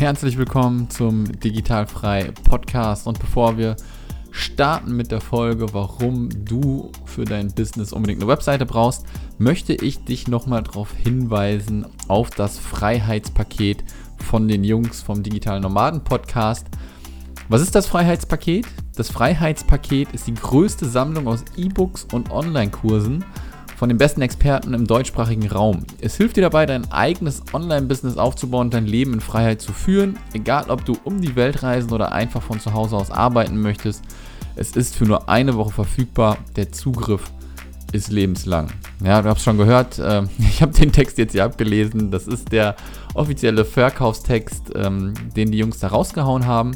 Herzlich 0.00 0.38
willkommen 0.38 0.88
zum 0.88 1.30
Digitalfrei 1.40 2.32
Podcast. 2.48 3.06
Und 3.06 3.18
bevor 3.18 3.58
wir 3.58 3.76
starten 4.30 4.96
mit 4.96 5.10
der 5.10 5.20
Folge, 5.20 5.74
warum 5.74 6.30
du 6.46 6.90
für 7.04 7.26
dein 7.26 7.48
Business 7.48 7.92
unbedingt 7.92 8.22
eine 8.22 8.30
Webseite 8.30 8.64
brauchst, 8.64 9.04
möchte 9.36 9.74
ich 9.74 10.02
dich 10.04 10.26
nochmal 10.26 10.62
darauf 10.62 10.94
hinweisen 10.94 11.84
auf 12.08 12.30
das 12.30 12.58
Freiheitspaket 12.58 13.84
von 14.16 14.48
den 14.48 14.64
Jungs 14.64 15.02
vom 15.02 15.22
Digitalen 15.22 15.64
Nomaden 15.64 16.02
Podcast. 16.02 16.66
Was 17.50 17.60
ist 17.60 17.74
das 17.74 17.86
Freiheitspaket? 17.86 18.66
Das 18.96 19.10
Freiheitspaket 19.10 20.14
ist 20.14 20.26
die 20.26 20.34
größte 20.34 20.86
Sammlung 20.86 21.28
aus 21.28 21.44
E-Books 21.58 22.06
und 22.10 22.30
Online-Kursen 22.30 23.22
von 23.80 23.88
den 23.88 23.96
besten 23.96 24.20
Experten 24.20 24.74
im 24.74 24.86
deutschsprachigen 24.86 25.48
Raum. 25.48 25.86
Es 26.02 26.18
hilft 26.18 26.36
dir 26.36 26.42
dabei, 26.42 26.66
dein 26.66 26.92
eigenes 26.92 27.42
Online-Business 27.54 28.18
aufzubauen 28.18 28.66
und 28.66 28.74
dein 28.74 28.84
Leben 28.84 29.14
in 29.14 29.20
Freiheit 29.20 29.62
zu 29.62 29.72
führen, 29.72 30.18
egal 30.34 30.68
ob 30.68 30.84
du 30.84 30.98
um 31.04 31.22
die 31.22 31.34
Welt 31.34 31.62
reisen 31.62 31.90
oder 31.90 32.12
einfach 32.12 32.42
von 32.42 32.60
zu 32.60 32.74
Hause 32.74 32.96
aus 32.96 33.10
arbeiten 33.10 33.58
möchtest. 33.58 34.04
Es 34.54 34.72
ist 34.72 34.96
für 34.96 35.06
nur 35.06 35.30
eine 35.30 35.56
Woche 35.56 35.70
verfügbar. 35.70 36.36
Der 36.56 36.70
Zugriff 36.70 37.32
ist 37.90 38.12
lebenslang. 38.12 38.68
Ja, 39.02 39.22
du 39.22 39.30
hast 39.30 39.42
schon 39.42 39.56
gehört, 39.56 39.98
äh, 39.98 40.24
ich 40.38 40.60
habe 40.60 40.74
den 40.74 40.92
Text 40.92 41.16
jetzt 41.16 41.32
hier 41.32 41.46
abgelesen. 41.46 42.10
Das 42.10 42.26
ist 42.26 42.52
der 42.52 42.76
offizielle 43.14 43.64
Verkaufstext, 43.64 44.72
ähm, 44.74 45.14
den 45.34 45.52
die 45.52 45.58
Jungs 45.58 45.78
da 45.78 45.88
rausgehauen 45.88 46.44
haben. 46.44 46.72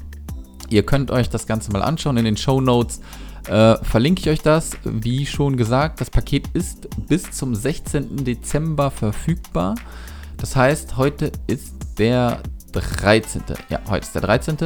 Ihr 0.70 0.84
könnt 0.86 1.10
euch 1.10 1.28
das 1.28 1.46
Ganze 1.46 1.70
mal 1.70 1.82
anschauen 1.82 2.16
in 2.16 2.24
den 2.24 2.38
Show 2.38 2.62
Notes 2.62 3.02
äh, 3.48 3.76
verlinke 3.82 4.20
ich 4.20 4.28
euch 4.28 4.42
das. 4.42 4.72
Wie 4.84 5.26
schon 5.26 5.56
gesagt, 5.56 6.00
das 6.00 6.10
Paket 6.10 6.48
ist 6.54 6.88
bis 7.08 7.30
zum 7.30 7.54
16. 7.54 8.24
Dezember 8.24 8.90
verfügbar. 8.90 9.74
Das 10.36 10.56
heißt, 10.56 10.96
heute 10.96 11.32
ist 11.46 11.74
der 11.98 12.40
13. 12.72 13.42
Ja, 13.68 13.80
heute 13.88 14.06
ist 14.06 14.14
der 14.14 14.22
13. 14.22 14.56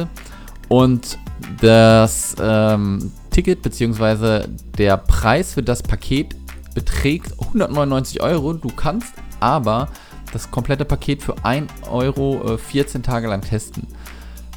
Und 0.67 1.17
das 1.61 2.35
ähm, 2.41 3.11
Ticket 3.31 3.61
bzw. 3.61 4.47
der 4.77 4.97
Preis 4.97 5.53
für 5.53 5.63
das 5.63 5.81
Paket 5.81 6.35
beträgt 6.75 7.33
199 7.39 8.21
Euro. 8.21 8.53
Du 8.53 8.69
kannst 8.69 9.13
aber 9.39 9.89
das 10.31 10.51
komplette 10.51 10.85
Paket 10.85 11.23
für 11.23 11.35
1 11.43 11.71
Euro 11.89 12.53
äh, 12.53 12.57
14 12.57 13.03
Tage 13.03 13.27
lang 13.27 13.41
testen. 13.41 13.87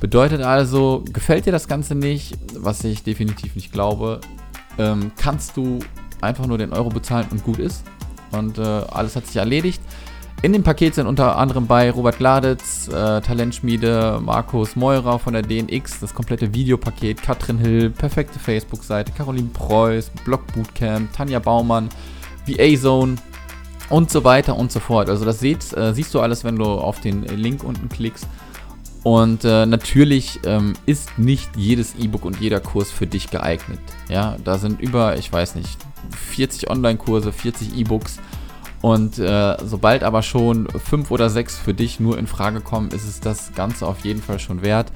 Bedeutet 0.02 0.42
also, 0.42 1.04
gefällt 1.12 1.46
dir 1.46 1.52
das 1.52 1.68
Ganze 1.68 1.94
nicht, 1.94 2.36
was 2.56 2.82
ich 2.82 3.04
definitiv 3.04 3.54
nicht 3.54 3.70
glaube, 3.70 4.20
ähm, 4.76 5.12
kannst 5.16 5.56
du 5.56 5.78
einfach 6.20 6.44
nur 6.48 6.58
den 6.58 6.72
Euro 6.72 6.88
bezahlen 6.88 7.28
und 7.30 7.44
gut 7.44 7.60
ist. 7.60 7.84
Und 8.32 8.58
äh, 8.58 8.62
alles 8.62 9.14
hat 9.14 9.28
sich 9.28 9.36
erledigt. 9.36 9.80
In 10.42 10.52
dem 10.52 10.64
Paket 10.64 10.96
sind 10.96 11.06
unter 11.06 11.38
anderem 11.38 11.68
bei 11.68 11.88
Robert 11.88 12.18
Gladitz, 12.18 12.88
äh, 12.88 13.20
Talentschmiede, 13.20 14.18
Markus 14.20 14.74
Meurer 14.74 15.20
von 15.20 15.34
der 15.34 15.42
DNX, 15.42 16.00
das 16.00 16.12
komplette 16.12 16.52
Videopaket, 16.52 17.22
Katrin 17.22 17.58
Hill, 17.58 17.90
perfekte 17.90 18.40
Facebook-Seite, 18.40 19.12
Caroline 19.12 19.50
Preuß, 19.52 20.10
Blog 20.24 20.44
Bootcamp, 20.52 21.12
Tanja 21.12 21.38
Baumann, 21.38 21.88
VA 22.44 22.76
Zone 22.76 23.14
und 23.88 24.10
so 24.10 24.24
weiter 24.24 24.56
und 24.56 24.72
so 24.72 24.80
fort. 24.80 25.08
Also 25.08 25.24
das 25.24 25.38
seht, 25.38 25.72
äh, 25.76 25.94
siehst 25.94 26.12
du 26.12 26.18
alles, 26.18 26.42
wenn 26.42 26.56
du 26.56 26.64
auf 26.64 27.00
den 27.00 27.22
Link 27.22 27.62
unten 27.62 27.88
klickst. 27.88 28.26
Und 29.02 29.44
äh, 29.44 29.66
natürlich 29.66 30.40
ähm, 30.44 30.74
ist 30.86 31.18
nicht 31.18 31.56
jedes 31.56 31.96
E-Book 31.96 32.24
und 32.24 32.40
jeder 32.40 32.60
Kurs 32.60 32.90
für 32.90 33.06
dich 33.06 33.30
geeignet. 33.30 33.80
Ja, 34.08 34.36
da 34.44 34.58
sind 34.58 34.80
über, 34.80 35.16
ich 35.16 35.32
weiß 35.32 35.56
nicht, 35.56 35.76
40 36.16 36.70
Online-Kurse, 36.70 37.32
40 37.32 37.76
E-Books. 37.76 38.18
Und 38.80 39.18
äh, 39.18 39.56
sobald 39.64 40.02
aber 40.04 40.22
schon 40.22 40.68
fünf 40.68 41.10
oder 41.10 41.30
sechs 41.30 41.56
für 41.56 41.74
dich 41.74 42.00
nur 42.00 42.18
in 42.18 42.26
Frage 42.26 42.60
kommen, 42.60 42.90
ist 42.90 43.06
es 43.06 43.20
das 43.20 43.52
Ganze 43.54 43.86
auf 43.86 44.04
jeden 44.04 44.22
Fall 44.22 44.38
schon 44.38 44.62
wert. 44.62 44.92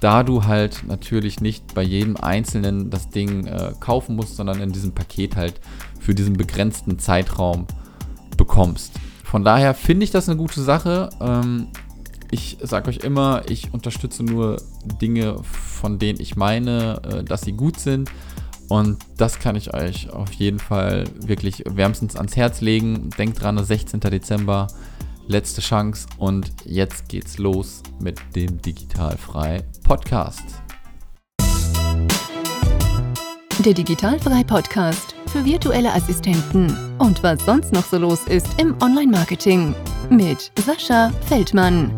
Da 0.00 0.22
du 0.22 0.44
halt 0.44 0.84
natürlich 0.86 1.40
nicht 1.40 1.74
bei 1.74 1.82
jedem 1.82 2.16
Einzelnen 2.16 2.90
das 2.90 3.08
Ding 3.10 3.46
äh, 3.46 3.72
kaufen 3.80 4.16
musst, 4.16 4.36
sondern 4.36 4.60
in 4.60 4.72
diesem 4.72 4.92
Paket 4.92 5.36
halt 5.36 5.60
für 6.00 6.14
diesen 6.14 6.36
begrenzten 6.36 6.98
Zeitraum 6.98 7.66
bekommst. 8.36 8.92
Von 9.24 9.44
daher 9.44 9.74
finde 9.74 10.04
ich 10.04 10.10
das 10.10 10.28
eine 10.28 10.36
gute 10.36 10.60
Sache. 10.62 11.08
Ähm, 11.20 11.68
ich 12.34 12.58
sage 12.60 12.88
euch 12.88 12.98
immer, 12.98 13.42
ich 13.48 13.72
unterstütze 13.72 14.24
nur 14.24 14.60
Dinge, 15.00 15.36
von 15.44 16.00
denen 16.00 16.20
ich 16.20 16.34
meine, 16.34 17.00
äh, 17.04 17.22
dass 17.22 17.42
sie 17.42 17.52
gut 17.52 17.78
sind. 17.78 18.10
Und 18.68 18.98
das 19.16 19.38
kann 19.38 19.54
ich 19.54 19.72
euch 19.72 20.10
auf 20.10 20.32
jeden 20.32 20.58
Fall 20.58 21.04
wirklich 21.20 21.62
wärmstens 21.64 22.16
ans 22.16 22.34
Herz 22.34 22.60
legen. 22.60 23.10
Denkt 23.18 23.40
dran, 23.40 23.62
16. 23.62 24.00
Dezember, 24.00 24.66
letzte 25.28 25.60
Chance. 25.60 26.08
Und 26.18 26.50
jetzt 26.64 27.08
geht's 27.08 27.38
los 27.38 27.82
mit 28.00 28.18
dem 28.34 28.60
Digitalfrei 28.60 29.62
Podcast. 29.84 30.42
Der 33.64 33.74
Digitalfrei 33.74 34.42
Podcast 34.42 35.14
für 35.26 35.44
virtuelle 35.44 35.92
Assistenten 35.92 36.76
und 36.98 37.22
was 37.22 37.44
sonst 37.44 37.72
noch 37.72 37.84
so 37.84 37.98
los 37.98 38.24
ist 38.26 38.60
im 38.60 38.74
Online-Marketing 38.82 39.74
mit 40.10 40.50
Sascha 40.58 41.12
Feldmann. 41.28 41.92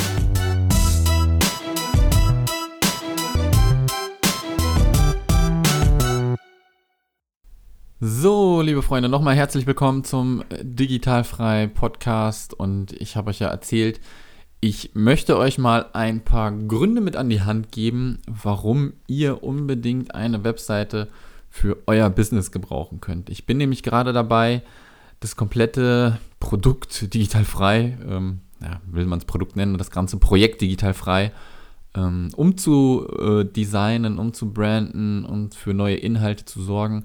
So, 8.09 8.63
liebe 8.63 8.83
Freunde, 8.83 9.09
nochmal 9.09 9.35
herzlich 9.35 9.67
willkommen 9.67 10.05
zum 10.05 10.45
Digitalfrei 10.63 11.67
Podcast 11.67 12.55
und 12.55 12.93
ich 12.93 13.17
habe 13.17 13.31
euch 13.31 13.41
ja 13.41 13.49
erzählt, 13.49 14.01
ich 14.61 14.93
möchte 14.95 15.37
euch 15.37 15.59
mal 15.59 15.87
ein 15.93 16.21
paar 16.21 16.53
Gründe 16.53 17.01
mit 17.01 17.17
an 17.17 17.29
die 17.29 17.43
Hand 17.43 17.73
geben, 17.73 18.21
warum 18.29 18.93
ihr 19.09 19.43
unbedingt 19.43 20.15
eine 20.15 20.45
Webseite 20.45 21.09
für 21.51 21.79
euer 21.89 22.09
Business 22.09 22.53
gebrauchen 22.53 23.01
könnt. 23.01 23.29
Ich 23.29 23.45
bin 23.45 23.57
nämlich 23.57 23.83
gerade 23.83 24.13
dabei, 24.13 24.63
das 25.19 25.35
komplette 25.35 26.21
Produkt 26.39 27.13
digitalfrei, 27.13 27.99
ähm, 28.09 28.39
ja, 28.61 28.81
will 28.87 29.07
man 29.07 29.19
es 29.19 29.25
Produkt 29.25 29.57
nennen, 29.57 29.79
das 29.79 29.91
ganze 29.91 30.19
Projekt 30.19 30.61
digitalfrei 30.61 31.33
ähm, 31.97 32.31
umzudesignen, 32.37 34.21
umzubranden 34.21 35.25
und 35.25 35.57
für 35.57 35.75
neue 35.75 35.97
Inhalte 35.97 36.45
zu 36.45 36.63
sorgen. 36.63 37.05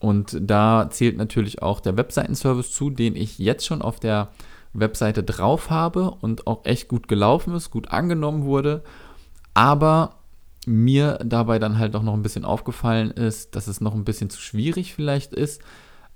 Und 0.00 0.38
da 0.40 0.88
zählt 0.90 1.16
natürlich 1.16 1.62
auch 1.62 1.80
der 1.80 1.96
Webseitenservice 1.96 2.72
zu, 2.72 2.90
den 2.90 3.16
ich 3.16 3.38
jetzt 3.38 3.66
schon 3.66 3.82
auf 3.82 3.98
der 3.98 4.28
Webseite 4.72 5.24
drauf 5.24 5.70
habe 5.70 6.10
und 6.10 6.46
auch 6.46 6.64
echt 6.64 6.88
gut 6.88 7.08
gelaufen 7.08 7.54
ist, 7.54 7.70
gut 7.70 7.88
angenommen 7.88 8.44
wurde. 8.44 8.84
Aber 9.54 10.16
mir 10.66 11.18
dabei 11.24 11.58
dann 11.58 11.78
halt 11.78 11.96
auch 11.96 12.02
noch 12.02 12.14
ein 12.14 12.22
bisschen 12.22 12.44
aufgefallen 12.44 13.10
ist, 13.10 13.56
dass 13.56 13.66
es 13.66 13.80
noch 13.80 13.94
ein 13.94 14.04
bisschen 14.04 14.30
zu 14.30 14.40
schwierig 14.40 14.94
vielleicht 14.94 15.32
ist, 15.32 15.62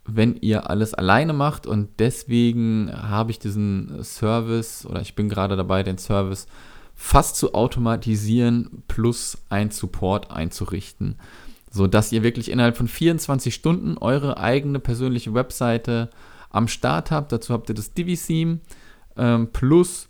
wenn 0.04 0.36
ihr 0.36 0.68
alles 0.70 0.94
alleine 0.94 1.32
macht. 1.32 1.66
Und 1.66 1.98
deswegen 1.98 2.92
habe 2.92 3.30
ich 3.30 3.38
diesen 3.38 4.04
Service 4.04 4.86
oder 4.86 5.00
ich 5.00 5.14
bin 5.14 5.28
gerade 5.28 5.56
dabei, 5.56 5.82
den 5.82 5.98
Service 5.98 6.46
fast 6.94 7.36
zu 7.36 7.54
automatisieren 7.54 8.84
plus 8.86 9.38
ein 9.48 9.70
Support 9.70 10.30
einzurichten 10.30 11.18
so 11.72 11.86
dass 11.86 12.12
ihr 12.12 12.22
wirklich 12.22 12.50
innerhalb 12.50 12.76
von 12.76 12.86
24 12.86 13.54
Stunden 13.54 13.96
eure 13.98 14.36
eigene 14.36 14.78
persönliche 14.78 15.34
Webseite 15.34 16.10
am 16.50 16.68
Start 16.68 17.10
habt. 17.10 17.32
Dazu 17.32 17.54
habt 17.54 17.68
ihr 17.70 17.74
das 17.74 17.94
Divi-Theme 17.94 18.60
ähm, 19.16 19.48
plus 19.52 20.08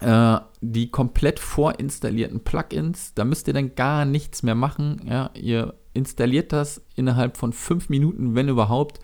äh, 0.00 0.38
die 0.60 0.90
komplett 0.90 1.38
vorinstallierten 1.38 2.40
Plugins. 2.40 3.12
Da 3.14 3.24
müsst 3.24 3.48
ihr 3.48 3.54
dann 3.54 3.74
gar 3.74 4.06
nichts 4.06 4.42
mehr 4.42 4.54
machen. 4.54 5.02
Ja? 5.04 5.30
Ihr 5.34 5.74
installiert 5.92 6.52
das 6.52 6.80
innerhalb 6.96 7.36
von 7.36 7.52
5 7.52 7.90
Minuten, 7.90 8.34
wenn 8.34 8.48
überhaupt. 8.48 8.98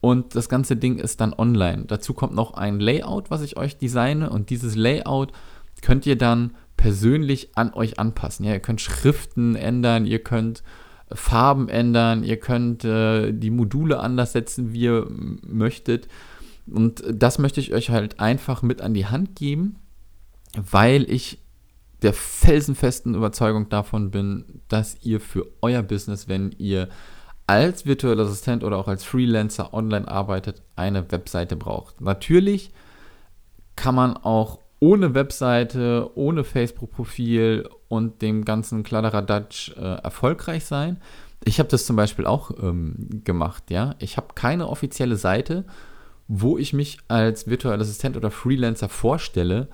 Und 0.00 0.34
das 0.34 0.50
ganze 0.50 0.76
Ding 0.76 0.98
ist 0.98 1.22
dann 1.22 1.32
online. 1.32 1.84
Dazu 1.86 2.12
kommt 2.12 2.34
noch 2.34 2.52
ein 2.52 2.78
Layout, 2.78 3.30
was 3.30 3.40
ich 3.40 3.56
euch 3.56 3.78
designe. 3.78 4.28
Und 4.28 4.50
dieses 4.50 4.74
Layout 4.74 5.32
könnt 5.80 6.04
ihr 6.04 6.18
dann 6.18 6.54
persönlich 6.76 7.56
an 7.56 7.72
euch 7.72 7.98
anpassen. 7.98 8.44
Ja, 8.44 8.52
ihr 8.52 8.60
könnt 8.60 8.82
Schriften 8.82 9.54
ändern, 9.54 10.04
ihr 10.04 10.18
könnt 10.18 10.62
Farben 11.14 11.68
ändern, 11.68 12.24
ihr 12.24 12.38
könnt 12.38 12.84
äh, 12.84 13.32
die 13.32 13.50
Module 13.50 14.00
anders 14.00 14.32
setzen, 14.32 14.72
wie 14.72 14.82
ihr 14.82 15.06
möchtet. 15.10 16.08
Und 16.66 17.02
das 17.10 17.38
möchte 17.38 17.60
ich 17.60 17.72
euch 17.72 17.90
halt 17.90 18.20
einfach 18.20 18.62
mit 18.62 18.80
an 18.80 18.94
die 18.94 19.06
Hand 19.06 19.36
geben, 19.36 19.76
weil 20.56 21.08
ich 21.10 21.38
der 22.02 22.12
felsenfesten 22.12 23.14
Überzeugung 23.14 23.68
davon 23.68 24.10
bin, 24.10 24.60
dass 24.68 24.96
ihr 25.02 25.20
für 25.20 25.46
euer 25.62 25.82
Business, 25.82 26.28
wenn 26.28 26.52
ihr 26.58 26.88
als 27.46 27.86
virtueller 27.86 28.24
Assistent 28.24 28.64
oder 28.64 28.78
auch 28.78 28.88
als 28.88 29.04
Freelancer 29.04 29.74
online 29.74 30.08
arbeitet, 30.08 30.62
eine 30.76 31.10
Webseite 31.10 31.56
braucht. 31.56 32.00
Natürlich 32.00 32.72
kann 33.76 33.94
man 33.94 34.16
auch 34.16 34.60
ohne 34.84 35.14
Webseite, 35.14 36.10
ohne 36.14 36.44
Facebook-Profil 36.44 37.66
und 37.88 38.20
dem 38.20 38.44
ganzen 38.44 38.82
Kladderadatsch 38.82 39.70
äh, 39.78 39.80
erfolgreich 39.80 40.66
sein. 40.66 41.00
Ich 41.42 41.58
habe 41.58 41.70
das 41.70 41.86
zum 41.86 41.96
Beispiel 41.96 42.26
auch 42.26 42.50
ähm, 42.62 43.22
gemacht, 43.24 43.70
ja. 43.70 43.94
Ich 43.98 44.18
habe 44.18 44.34
keine 44.34 44.68
offizielle 44.68 45.16
Seite, 45.16 45.64
wo 46.28 46.58
ich 46.58 46.74
mich 46.74 46.98
als 47.08 47.46
virtueller 47.46 47.80
Assistent 47.80 48.14
oder 48.18 48.30
Freelancer 48.30 48.90
vorstelle, 48.90 49.68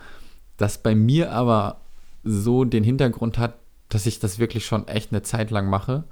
das 0.57 0.79
bei 0.79 0.95
mir 0.95 1.33
aber 1.33 1.81
so 2.23 2.65
den 2.65 2.85
Hintergrund 2.85 3.37
hat, 3.37 3.55
dass 3.89 4.07
ich 4.07 4.21
das 4.21 4.39
wirklich 4.39 4.65
schon 4.65 4.87
echt 4.87 5.11
eine 5.11 5.23
Zeit 5.23 5.51
lang 5.51 5.69
mache 5.69 6.05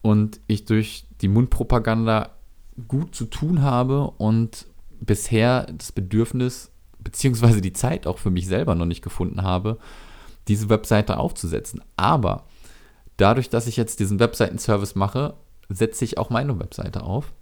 und 0.00 0.40
ich 0.46 0.64
durch 0.64 1.04
die 1.20 1.28
Mundpropaganda 1.28 2.30
gut 2.88 3.14
zu 3.14 3.26
tun 3.26 3.60
habe 3.60 4.10
und 4.16 4.64
bisher 5.00 5.66
das 5.66 5.92
Bedürfnis 5.92 6.71
beziehungsweise 7.02 7.60
die 7.60 7.72
Zeit 7.72 8.06
auch 8.06 8.18
für 8.18 8.30
mich 8.30 8.46
selber 8.46 8.74
noch 8.74 8.86
nicht 8.86 9.02
gefunden 9.02 9.42
habe, 9.42 9.78
diese 10.48 10.68
Webseite 10.68 11.18
aufzusetzen. 11.18 11.82
Aber 11.96 12.44
dadurch, 13.16 13.48
dass 13.48 13.66
ich 13.66 13.76
jetzt 13.76 14.00
diesen 14.00 14.18
Webseitenservice 14.18 14.94
mache, 14.94 15.34
setze 15.68 16.04
ich 16.04 16.18
auch 16.18 16.30
meine 16.30 16.58
Webseite 16.58 17.02
auf 17.02 17.32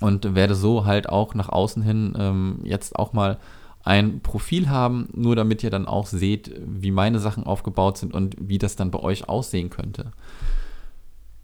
und 0.00 0.34
werde 0.34 0.54
so 0.54 0.86
halt 0.86 1.08
auch 1.08 1.34
nach 1.34 1.48
außen 1.48 1.82
hin 1.82 2.14
ähm, 2.18 2.60
jetzt 2.64 2.96
auch 2.96 3.12
mal 3.12 3.38
ein 3.82 4.20
Profil 4.20 4.68
haben, 4.68 5.08
nur 5.14 5.36
damit 5.36 5.62
ihr 5.62 5.70
dann 5.70 5.86
auch 5.86 6.06
seht, 6.06 6.54
wie 6.66 6.90
meine 6.90 7.18
Sachen 7.18 7.44
aufgebaut 7.44 7.98
sind 7.98 8.12
und 8.12 8.36
wie 8.38 8.58
das 8.58 8.76
dann 8.76 8.90
bei 8.90 8.98
euch 8.98 9.28
aussehen 9.28 9.70
könnte. 9.70 10.12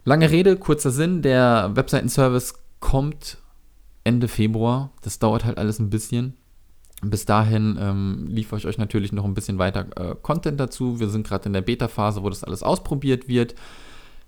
Lange 0.05 0.31
Rede, 0.31 0.57
kurzer 0.57 0.91
Sinn, 0.91 1.23
der 1.23 1.71
Webseitenservice 1.75 2.55
kommt 2.81 3.39
Ende 4.05 4.29
Februar. 4.29 4.91
Das 5.03 5.19
dauert 5.19 5.45
halt 5.45 5.59
alles 5.59 5.79
ein 5.79 5.91
bisschen. 5.91 6.35
Bis 7.03 7.27
dahin 7.27 7.77
ähm, 7.79 8.27
liefere 8.29 8.59
ich 8.59 8.67
euch 8.67 8.79
natürlich 8.79 9.13
noch 9.13 9.25
ein 9.25 9.35
bisschen 9.35 9.59
weiter 9.59 9.87
äh, 9.97 10.15
Content 10.23 10.59
dazu. 10.59 10.99
Wir 10.99 11.09
sind 11.09 11.27
gerade 11.27 11.47
in 11.47 11.53
der 11.53 11.61
Beta-Phase, 11.61 12.23
wo 12.23 12.31
das 12.31 12.43
alles 12.43 12.63
ausprobiert 12.63 13.29
wird. 13.29 13.55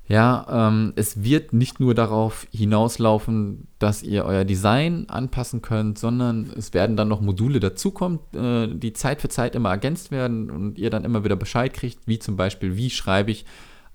Ja, 0.08 0.46
ähm, 0.50 0.94
es 0.96 1.22
wird 1.22 1.52
nicht 1.52 1.80
nur 1.80 1.94
darauf 1.94 2.46
hinauslaufen, 2.50 3.68
dass 3.78 4.02
ihr 4.02 4.24
euer 4.24 4.46
Design 4.46 5.06
anpassen 5.08 5.60
könnt, 5.60 5.98
sondern 5.98 6.50
es 6.56 6.72
werden 6.72 6.96
dann 6.96 7.08
noch 7.08 7.20
Module 7.20 7.60
dazukommen, 7.60 8.18
äh, 8.34 8.68
die 8.68 8.94
Zeit 8.94 9.20
für 9.20 9.28
Zeit 9.28 9.54
immer 9.54 9.68
ergänzt 9.68 10.10
werden 10.10 10.50
und 10.50 10.78
ihr 10.78 10.88
dann 10.88 11.04
immer 11.04 11.24
wieder 11.24 11.36
Bescheid 11.36 11.74
kriegt, 11.74 12.06
wie 12.06 12.18
zum 12.18 12.36
Beispiel, 12.36 12.76
wie 12.76 12.88
schreibe 12.88 13.30
ich 13.30 13.44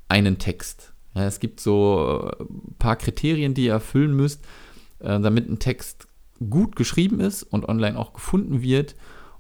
einen 0.08 0.38
Text. 0.38 0.94
Ja, 1.16 1.26
es 1.26 1.40
gibt 1.40 1.60
so 1.60 2.30
ein 2.40 2.46
äh, 2.46 2.50
paar 2.78 2.96
Kriterien, 2.96 3.56
die 3.56 3.66
ihr 3.66 3.74
erfüllen 3.74 4.16
müsst, 4.16 4.46
äh, 5.00 5.20
damit 5.20 5.50
ein 5.50 5.58
Text 5.58 6.08
gut 6.50 6.76
geschrieben 6.76 7.20
ist 7.20 7.44
und 7.44 7.68
online 7.68 7.98
auch 7.98 8.14
gefunden 8.14 8.62
wird. 8.62 8.96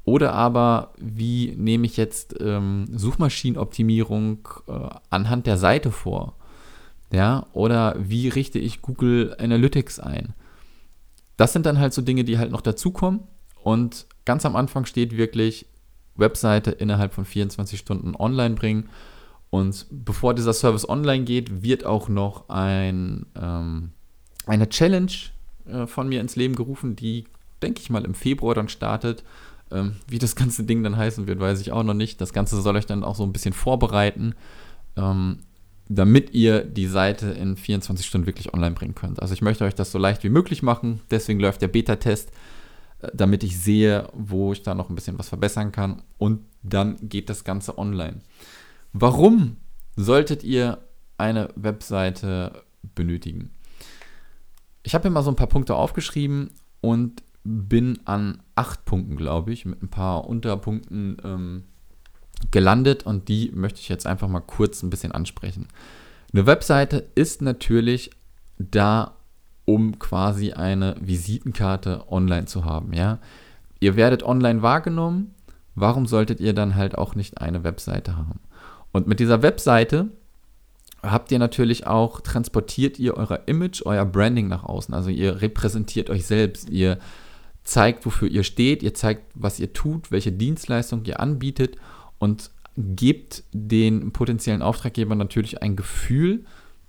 Oder 0.05 0.33
aber, 0.33 0.93
wie 0.97 1.55
nehme 1.57 1.85
ich 1.85 1.95
jetzt 1.95 2.35
ähm, 2.41 2.85
Suchmaschinenoptimierung 2.91 4.47
äh, 4.67 4.89
anhand 5.09 5.47
der 5.47 5.57
Seite 5.57 5.91
vor? 5.91 6.35
Ja, 7.11 7.47
oder 7.53 7.95
wie 7.99 8.27
richte 8.27 8.59
ich 8.59 8.81
Google 8.81 9.35
Analytics 9.39 9.99
ein? 9.99 10.33
Das 11.37 11.53
sind 11.53 11.65
dann 11.65 11.79
halt 11.79 11.93
so 11.93 12.01
Dinge, 12.01 12.23
die 12.23 12.37
halt 12.37 12.51
noch 12.51 12.61
dazukommen. 12.61 13.21
Und 13.63 14.07
ganz 14.25 14.45
am 14.45 14.55
Anfang 14.55 14.85
steht 14.85 15.15
wirklich 15.15 15.67
Webseite 16.15 16.71
innerhalb 16.71 17.13
von 17.13 17.25
24 17.25 17.79
Stunden 17.79 18.15
online 18.15 18.55
bringen. 18.55 18.89
Und 19.49 19.85
bevor 19.91 20.33
dieser 20.33 20.53
Service 20.53 20.87
online 20.87 21.23
geht, 21.23 21.61
wird 21.61 21.85
auch 21.85 22.09
noch 22.09 22.49
ein, 22.49 23.25
ähm, 23.39 23.91
eine 24.47 24.67
Challenge 24.67 25.11
äh, 25.67 25.87
von 25.87 26.09
mir 26.09 26.21
ins 26.21 26.35
Leben 26.35 26.55
gerufen, 26.55 26.95
die, 26.95 27.25
denke 27.61 27.81
ich 27.81 27.89
mal, 27.89 28.05
im 28.05 28.13
Februar 28.13 28.55
dann 28.55 28.69
startet. 28.69 29.23
Ähm, 29.71 29.95
wie 30.07 30.19
das 30.19 30.35
ganze 30.35 30.63
Ding 30.63 30.83
dann 30.83 30.97
heißen 30.97 31.27
wird, 31.27 31.39
weiß 31.39 31.61
ich 31.61 31.71
auch 31.71 31.83
noch 31.83 31.93
nicht. 31.93 32.21
Das 32.21 32.33
Ganze 32.33 32.61
soll 32.61 32.75
euch 32.75 32.85
dann 32.85 33.03
auch 33.03 33.15
so 33.15 33.23
ein 33.23 33.33
bisschen 33.33 33.53
vorbereiten. 33.53 34.35
Ähm, 34.95 35.39
damit 35.89 36.33
ihr 36.33 36.63
die 36.63 36.87
Seite 36.87 37.27
in 37.31 37.57
24 37.57 38.05
Stunden 38.05 38.27
wirklich 38.27 38.53
online 38.53 38.75
bringen 38.75 38.95
könnt. 38.95 39.21
Also 39.21 39.33
ich 39.33 39.41
möchte 39.41 39.65
euch 39.65 39.75
das 39.75 39.91
so 39.91 39.97
leicht 39.97 40.23
wie 40.23 40.29
möglich 40.29 40.63
machen, 40.63 41.01
deswegen 41.11 41.39
läuft 41.39 41.61
der 41.61 41.67
Beta-Test, 41.67 42.31
äh, 43.01 43.09
damit 43.13 43.43
ich 43.43 43.59
sehe, 43.59 44.09
wo 44.13 44.53
ich 44.53 44.63
da 44.63 44.75
noch 44.75 44.89
ein 44.89 44.95
bisschen 44.95 45.19
was 45.19 45.29
verbessern 45.29 45.71
kann 45.71 46.01
und 46.17 46.41
dann 46.61 46.97
geht 47.09 47.29
das 47.29 47.43
Ganze 47.43 47.77
online. 47.77 48.21
Warum 48.93 49.57
solltet 49.95 50.43
ihr 50.43 50.79
eine 51.17 51.49
Webseite 51.55 52.63
benötigen? 52.95 53.51
Ich 54.83 54.93
habe 54.93 55.07
mir 55.07 55.13
mal 55.13 55.23
so 55.23 55.31
ein 55.31 55.35
paar 55.35 55.47
Punkte 55.47 55.75
aufgeschrieben 55.75 56.51
und 56.81 57.23
bin 57.43 57.99
an 58.05 58.41
acht 58.55 58.85
Punkten, 58.85 59.15
glaube 59.15 59.51
ich, 59.51 59.65
mit 59.65 59.81
ein 59.81 59.89
paar 59.89 60.27
Unterpunkten 60.27 61.17
ähm, 61.23 61.63
gelandet 62.51 63.05
und 63.05 63.27
die 63.27 63.51
möchte 63.53 63.79
ich 63.79 63.89
jetzt 63.89 64.05
einfach 64.05 64.27
mal 64.27 64.41
kurz 64.41 64.83
ein 64.83 64.89
bisschen 64.89 65.11
ansprechen. 65.11 65.67
Eine 66.33 66.45
Webseite 66.45 67.07
ist 67.15 67.41
natürlich 67.41 68.11
da, 68.57 69.15
um 69.65 69.99
quasi 69.99 70.53
eine 70.53 70.95
Visitenkarte 70.99 72.11
online 72.11 72.45
zu 72.45 72.65
haben, 72.65 72.93
ja. 72.93 73.19
Ihr 73.79 73.95
werdet 73.95 74.23
online 74.23 74.61
wahrgenommen, 74.61 75.33
warum 75.75 76.05
solltet 76.05 76.39
ihr 76.39 76.53
dann 76.53 76.75
halt 76.75 76.97
auch 76.97 77.15
nicht 77.15 77.41
eine 77.41 77.63
Webseite 77.63 78.15
haben? 78.15 78.39
Und 78.91 79.07
mit 79.07 79.19
dieser 79.19 79.41
Webseite 79.41 80.09
habt 81.03 81.31
ihr 81.31 81.39
natürlich 81.39 81.85
auch, 81.85 82.21
transportiert 82.21 82.97
ihr 82.97 83.15
euer 83.15 83.41
Image, 83.45 83.85
euer 83.85 84.05
Branding 84.05 84.47
nach 84.47 84.63
außen. 84.63 84.93
Also 84.93 85.09
ihr 85.09 85.41
repräsentiert 85.41 86.09
euch 86.09 86.25
selbst, 86.25 86.69
ihr 86.69 86.97
zeigt, 87.63 88.05
wofür 88.05 88.29
ihr 88.29 88.43
steht, 88.43 88.83
ihr 88.83 88.93
zeigt, 88.93 89.23
was 89.35 89.59
ihr 89.59 89.73
tut, 89.73 90.11
welche 90.11 90.31
Dienstleistung 90.31 91.05
ihr 91.05 91.19
anbietet 91.19 91.77
und 92.19 92.51
gebt 92.77 93.43
den 93.51 94.11
potenziellen 94.11 94.61
Auftraggebern 94.61 95.17
natürlich 95.17 95.61
ein 95.61 95.75
Gefühl 95.75 96.45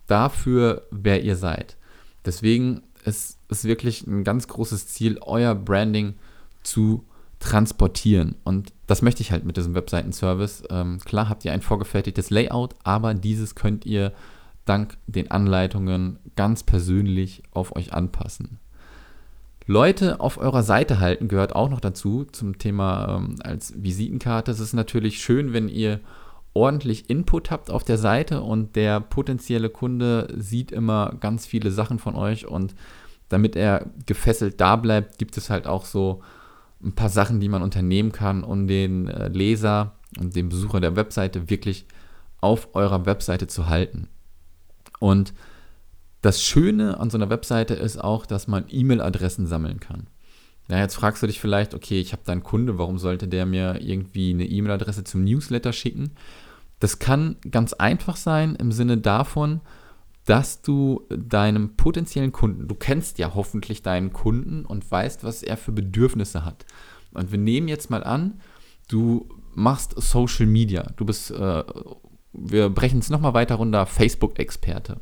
dafür, 0.06 0.86
wer 0.90 1.22
ihr 1.22 1.36
seid. 1.36 1.76
Deswegen 2.24 2.82
ist 3.04 3.38
es 3.48 3.64
wirklich 3.64 4.06
ein 4.06 4.24
ganz 4.24 4.48
großes 4.48 4.86
Ziel, 4.88 5.18
euer 5.20 5.54
Branding 5.54 6.14
zu 6.62 7.04
transportieren. 7.44 8.36
Und 8.42 8.72
das 8.86 9.02
möchte 9.02 9.20
ich 9.20 9.30
halt 9.30 9.44
mit 9.44 9.58
diesem 9.58 9.74
Webseitenservice. 9.74 10.64
Ähm, 10.70 10.98
klar 11.04 11.28
habt 11.28 11.44
ihr 11.44 11.52
ein 11.52 11.60
vorgefertigtes 11.60 12.30
Layout, 12.30 12.74
aber 12.84 13.12
dieses 13.12 13.54
könnt 13.54 13.84
ihr 13.84 14.12
dank 14.64 14.96
den 15.06 15.30
Anleitungen 15.30 16.18
ganz 16.36 16.62
persönlich 16.62 17.42
auf 17.52 17.76
euch 17.76 17.92
anpassen. 17.92 18.58
Leute 19.66 20.20
auf 20.20 20.38
eurer 20.38 20.62
Seite 20.62 21.00
halten 21.00 21.28
gehört 21.28 21.54
auch 21.54 21.68
noch 21.68 21.80
dazu 21.80 22.24
zum 22.24 22.56
Thema 22.56 23.16
ähm, 23.16 23.36
als 23.42 23.74
Visitenkarte. 23.76 24.50
Es 24.50 24.60
ist 24.60 24.72
natürlich 24.72 25.18
schön, 25.18 25.52
wenn 25.52 25.68
ihr 25.68 26.00
ordentlich 26.54 27.10
Input 27.10 27.50
habt 27.50 27.70
auf 27.70 27.84
der 27.84 27.98
Seite 27.98 28.40
und 28.40 28.74
der 28.74 29.00
potenzielle 29.00 29.68
Kunde 29.68 30.28
sieht 30.34 30.72
immer 30.72 31.14
ganz 31.20 31.44
viele 31.44 31.70
Sachen 31.70 31.98
von 31.98 32.14
euch 32.14 32.46
und 32.46 32.74
damit 33.28 33.54
er 33.54 33.86
gefesselt 34.06 34.60
da 34.62 34.76
bleibt, 34.76 35.18
gibt 35.18 35.36
es 35.36 35.50
halt 35.50 35.66
auch 35.66 35.84
so 35.84 36.22
ein 36.84 36.94
paar 36.94 37.08
Sachen, 37.08 37.40
die 37.40 37.48
man 37.48 37.62
unternehmen 37.62 38.12
kann, 38.12 38.44
um 38.44 38.66
den 38.66 39.08
äh, 39.08 39.28
Leser 39.28 39.96
und 40.18 40.36
den 40.36 40.48
Besucher 40.48 40.80
der 40.80 40.96
Webseite 40.96 41.50
wirklich 41.50 41.86
auf 42.40 42.74
eurer 42.74 43.06
Webseite 43.06 43.46
zu 43.46 43.68
halten. 43.68 44.08
Und 45.00 45.32
das 46.20 46.42
Schöne 46.42 47.00
an 47.00 47.10
so 47.10 47.18
einer 47.18 47.30
Webseite 47.30 47.74
ist 47.74 48.02
auch, 48.02 48.26
dass 48.26 48.48
man 48.48 48.64
E-Mail-Adressen 48.68 49.46
sammeln 49.46 49.80
kann. 49.80 50.06
Ja, 50.68 50.78
jetzt 50.78 50.94
fragst 50.94 51.22
du 51.22 51.26
dich 51.26 51.40
vielleicht, 51.40 51.74
okay, 51.74 52.00
ich 52.00 52.12
habe 52.12 52.22
da 52.24 52.32
einen 52.32 52.42
Kunde, 52.42 52.78
warum 52.78 52.98
sollte 52.98 53.28
der 53.28 53.44
mir 53.44 53.80
irgendwie 53.82 54.30
eine 54.30 54.46
E-Mail-Adresse 54.46 55.04
zum 55.04 55.24
Newsletter 55.24 55.72
schicken? 55.72 56.12
Das 56.80 56.98
kann 56.98 57.36
ganz 57.50 57.74
einfach 57.74 58.16
sein 58.16 58.56
im 58.56 58.72
Sinne 58.72 58.98
davon, 58.98 59.60
dass 60.24 60.62
du 60.62 61.06
deinem 61.10 61.76
potenziellen 61.76 62.32
Kunden, 62.32 62.66
du 62.66 62.74
kennst 62.74 63.18
ja 63.18 63.34
hoffentlich 63.34 63.82
deinen 63.82 64.12
Kunden 64.12 64.64
und 64.64 64.90
weißt, 64.90 65.22
was 65.22 65.42
er 65.42 65.56
für 65.56 65.72
Bedürfnisse 65.72 66.44
hat. 66.44 66.64
Und 67.12 67.30
wir 67.30 67.38
nehmen 67.38 67.68
jetzt 67.68 67.90
mal 67.90 68.02
an, 68.02 68.40
du 68.88 69.28
machst 69.54 69.94
Social 69.96 70.46
Media, 70.46 70.90
du 70.96 71.04
bist, 71.04 71.30
äh, 71.30 71.64
wir 72.32 72.70
brechen 72.70 72.98
es 72.98 73.10
nochmal 73.10 73.34
weiter 73.34 73.56
runter, 73.56 73.86
Facebook-Experte. 73.86 75.00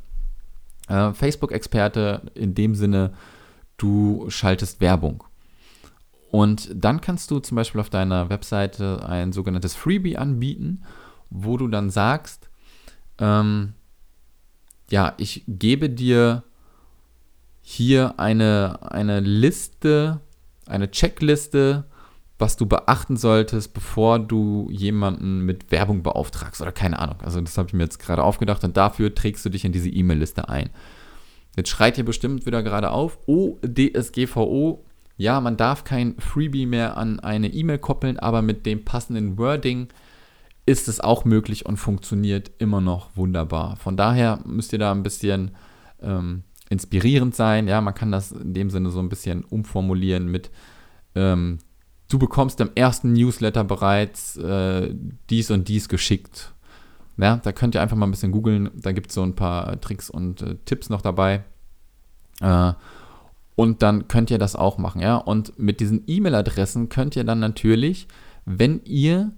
Äh, 0.88 1.12
Facebook-Experte 1.12 2.30
in 2.34 2.54
dem 2.54 2.74
Sinne, 2.74 3.12
du 3.76 4.26
schaltest 4.28 4.80
Werbung. 4.80 5.24
Und 6.30 6.70
dann 6.74 7.00
kannst 7.00 7.30
du 7.30 7.38
zum 7.38 7.56
Beispiel 7.56 7.80
auf 7.80 7.90
deiner 7.90 8.28
Webseite 8.28 9.06
ein 9.06 9.32
sogenanntes 9.32 9.74
Freebie 9.74 10.16
anbieten, 10.16 10.82
wo 11.30 11.56
du 11.56 11.68
dann 11.68 11.90
sagst, 11.90 12.48
ähm, 13.18 13.74
ja, 14.90 15.14
ich 15.18 15.44
gebe 15.46 15.90
dir 15.90 16.42
hier 17.62 18.18
eine, 18.18 18.78
eine 18.90 19.20
Liste, 19.20 20.20
eine 20.66 20.90
Checkliste 20.90 21.84
was 22.42 22.56
du 22.56 22.66
beachten 22.66 23.16
solltest, 23.16 23.72
bevor 23.72 24.18
du 24.18 24.68
jemanden 24.68 25.46
mit 25.46 25.70
Werbung 25.70 26.02
beauftragst 26.02 26.60
oder 26.60 26.72
keine 26.72 26.98
Ahnung. 26.98 27.16
Also 27.22 27.40
das 27.40 27.56
habe 27.56 27.68
ich 27.68 27.72
mir 27.72 27.84
jetzt 27.84 28.00
gerade 28.00 28.24
aufgedacht 28.24 28.64
und 28.64 28.76
dafür 28.76 29.14
trägst 29.14 29.44
du 29.44 29.48
dich 29.48 29.64
in 29.64 29.70
diese 29.70 29.88
E-Mail-Liste 29.88 30.48
ein. 30.48 30.70
Jetzt 31.56 31.68
schreit 31.70 31.96
ihr 31.98 32.04
bestimmt 32.04 32.44
wieder 32.44 32.64
gerade 32.64 32.90
auf, 32.90 33.18
oh, 33.26 33.58
DSGVO, 33.64 34.84
ja, 35.16 35.40
man 35.40 35.56
darf 35.56 35.84
kein 35.84 36.18
Freebie 36.18 36.66
mehr 36.66 36.96
an 36.96 37.20
eine 37.20 37.46
E-Mail 37.46 37.78
koppeln, 37.78 38.18
aber 38.18 38.42
mit 38.42 38.66
dem 38.66 38.84
passenden 38.84 39.38
Wording 39.38 39.86
ist 40.64 40.88
es 40.88 41.00
auch 41.00 41.24
möglich 41.24 41.66
und 41.66 41.76
funktioniert 41.76 42.50
immer 42.58 42.80
noch 42.80 43.16
wunderbar. 43.16 43.76
Von 43.76 43.96
daher 43.96 44.40
müsst 44.44 44.72
ihr 44.72 44.78
da 44.78 44.92
ein 44.92 45.02
bisschen 45.02 45.52
ähm, 46.00 46.44
inspirierend 46.70 47.34
sein. 47.34 47.68
Ja, 47.68 47.80
man 47.80 47.94
kann 47.94 48.12
das 48.12 48.32
in 48.32 48.54
dem 48.54 48.70
Sinne 48.70 48.90
so 48.90 49.00
ein 49.00 49.08
bisschen 49.08 49.44
umformulieren 49.44 50.28
mit 50.28 50.50
ähm, 51.14 51.58
du 52.12 52.18
bekommst 52.18 52.60
im 52.60 52.70
ersten 52.74 53.12
Newsletter 53.12 53.64
bereits 53.64 54.36
äh, 54.36 54.94
dies 55.30 55.50
und 55.50 55.68
dies 55.68 55.88
geschickt. 55.88 56.52
Ja, 57.16 57.36
da 57.36 57.52
könnt 57.52 57.74
ihr 57.74 57.82
einfach 57.82 57.96
mal 57.96 58.06
ein 58.06 58.10
bisschen 58.10 58.32
googeln. 58.32 58.70
Da 58.74 58.92
gibt 58.92 59.08
es 59.08 59.14
so 59.14 59.22
ein 59.22 59.34
paar 59.34 59.80
Tricks 59.80 60.10
und 60.10 60.42
äh, 60.42 60.56
Tipps 60.64 60.90
noch 60.90 61.02
dabei. 61.02 61.44
Äh, 62.40 62.72
und 63.54 63.82
dann 63.82 64.08
könnt 64.08 64.30
ihr 64.30 64.38
das 64.38 64.56
auch 64.56 64.78
machen. 64.78 65.00
Ja, 65.00 65.16
und 65.16 65.58
mit 65.58 65.80
diesen 65.80 66.04
E-Mail-Adressen 66.06 66.88
könnt 66.88 67.16
ihr 67.16 67.24
dann 67.24 67.38
natürlich, 67.38 68.08
wenn 68.44 68.82
ihr 68.84 69.32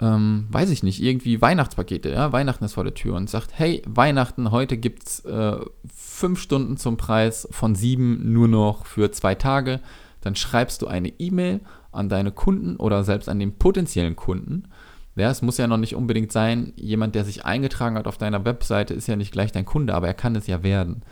ähm, 0.00 0.46
weiß 0.50 0.70
ich 0.70 0.82
nicht, 0.82 1.02
irgendwie 1.02 1.40
Weihnachtspakete, 1.40 2.10
ja, 2.10 2.32
Weihnachten 2.32 2.64
ist 2.64 2.74
vor 2.74 2.84
der 2.84 2.94
Tür 2.94 3.16
und 3.16 3.28
sagt, 3.28 3.50
hey, 3.54 3.82
Weihnachten, 3.86 4.50
heute 4.50 4.76
gibt 4.76 5.06
es 5.06 5.24
äh, 5.24 5.56
fünf 5.92 6.40
Stunden 6.40 6.76
zum 6.76 6.96
Preis 6.96 7.48
von 7.50 7.74
sieben 7.74 8.32
nur 8.32 8.48
noch 8.48 8.86
für 8.86 9.10
zwei 9.10 9.34
Tage, 9.34 9.80
dann 10.20 10.36
schreibst 10.36 10.82
du 10.82 10.86
eine 10.86 11.08
E-Mail 11.08 11.60
an 11.90 12.08
deine 12.08 12.30
Kunden 12.30 12.76
oder 12.76 13.02
selbst 13.02 13.28
an 13.28 13.38
den 13.38 13.58
potenziellen 13.58 14.14
Kunden. 14.14 14.68
Ja, 15.16 15.30
es 15.30 15.42
muss 15.42 15.58
ja 15.58 15.66
noch 15.66 15.78
nicht 15.78 15.96
unbedingt 15.96 16.30
sein, 16.30 16.72
jemand, 16.76 17.16
der 17.16 17.24
sich 17.24 17.44
eingetragen 17.44 17.96
hat 17.96 18.06
auf 18.06 18.18
deiner 18.18 18.44
Webseite, 18.44 18.94
ist 18.94 19.08
ja 19.08 19.16
nicht 19.16 19.32
gleich 19.32 19.50
dein 19.50 19.64
Kunde, 19.64 19.94
aber 19.94 20.06
er 20.06 20.14
kann 20.14 20.36
es 20.36 20.46
ja 20.46 20.62
werden. 20.62 21.02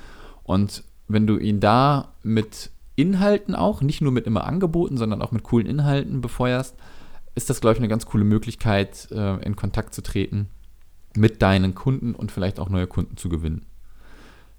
Und 0.44 0.84
wenn 1.08 1.26
du 1.26 1.38
ihn 1.38 1.58
da 1.58 2.12
mit 2.22 2.70
Inhalten 2.94 3.56
auch, 3.56 3.82
nicht 3.82 4.00
nur 4.00 4.12
mit 4.12 4.28
immer 4.28 4.44
Angeboten, 4.44 4.96
sondern 4.96 5.22
auch 5.22 5.32
mit 5.32 5.42
coolen 5.42 5.66
Inhalten 5.66 6.20
befeuerst, 6.20 6.76
ist 7.36 7.50
das, 7.50 7.60
glaube 7.60 7.74
ich, 7.74 7.78
eine 7.78 7.88
ganz 7.88 8.06
coole 8.06 8.24
Möglichkeit, 8.24 9.08
äh, 9.12 9.36
in 9.44 9.54
Kontakt 9.54 9.94
zu 9.94 10.02
treten 10.02 10.48
mit 11.14 11.42
deinen 11.42 11.74
Kunden 11.74 12.14
und 12.14 12.32
vielleicht 12.32 12.58
auch 12.58 12.68
neue 12.68 12.86
Kunden 12.86 13.16
zu 13.16 13.28
gewinnen. 13.28 13.66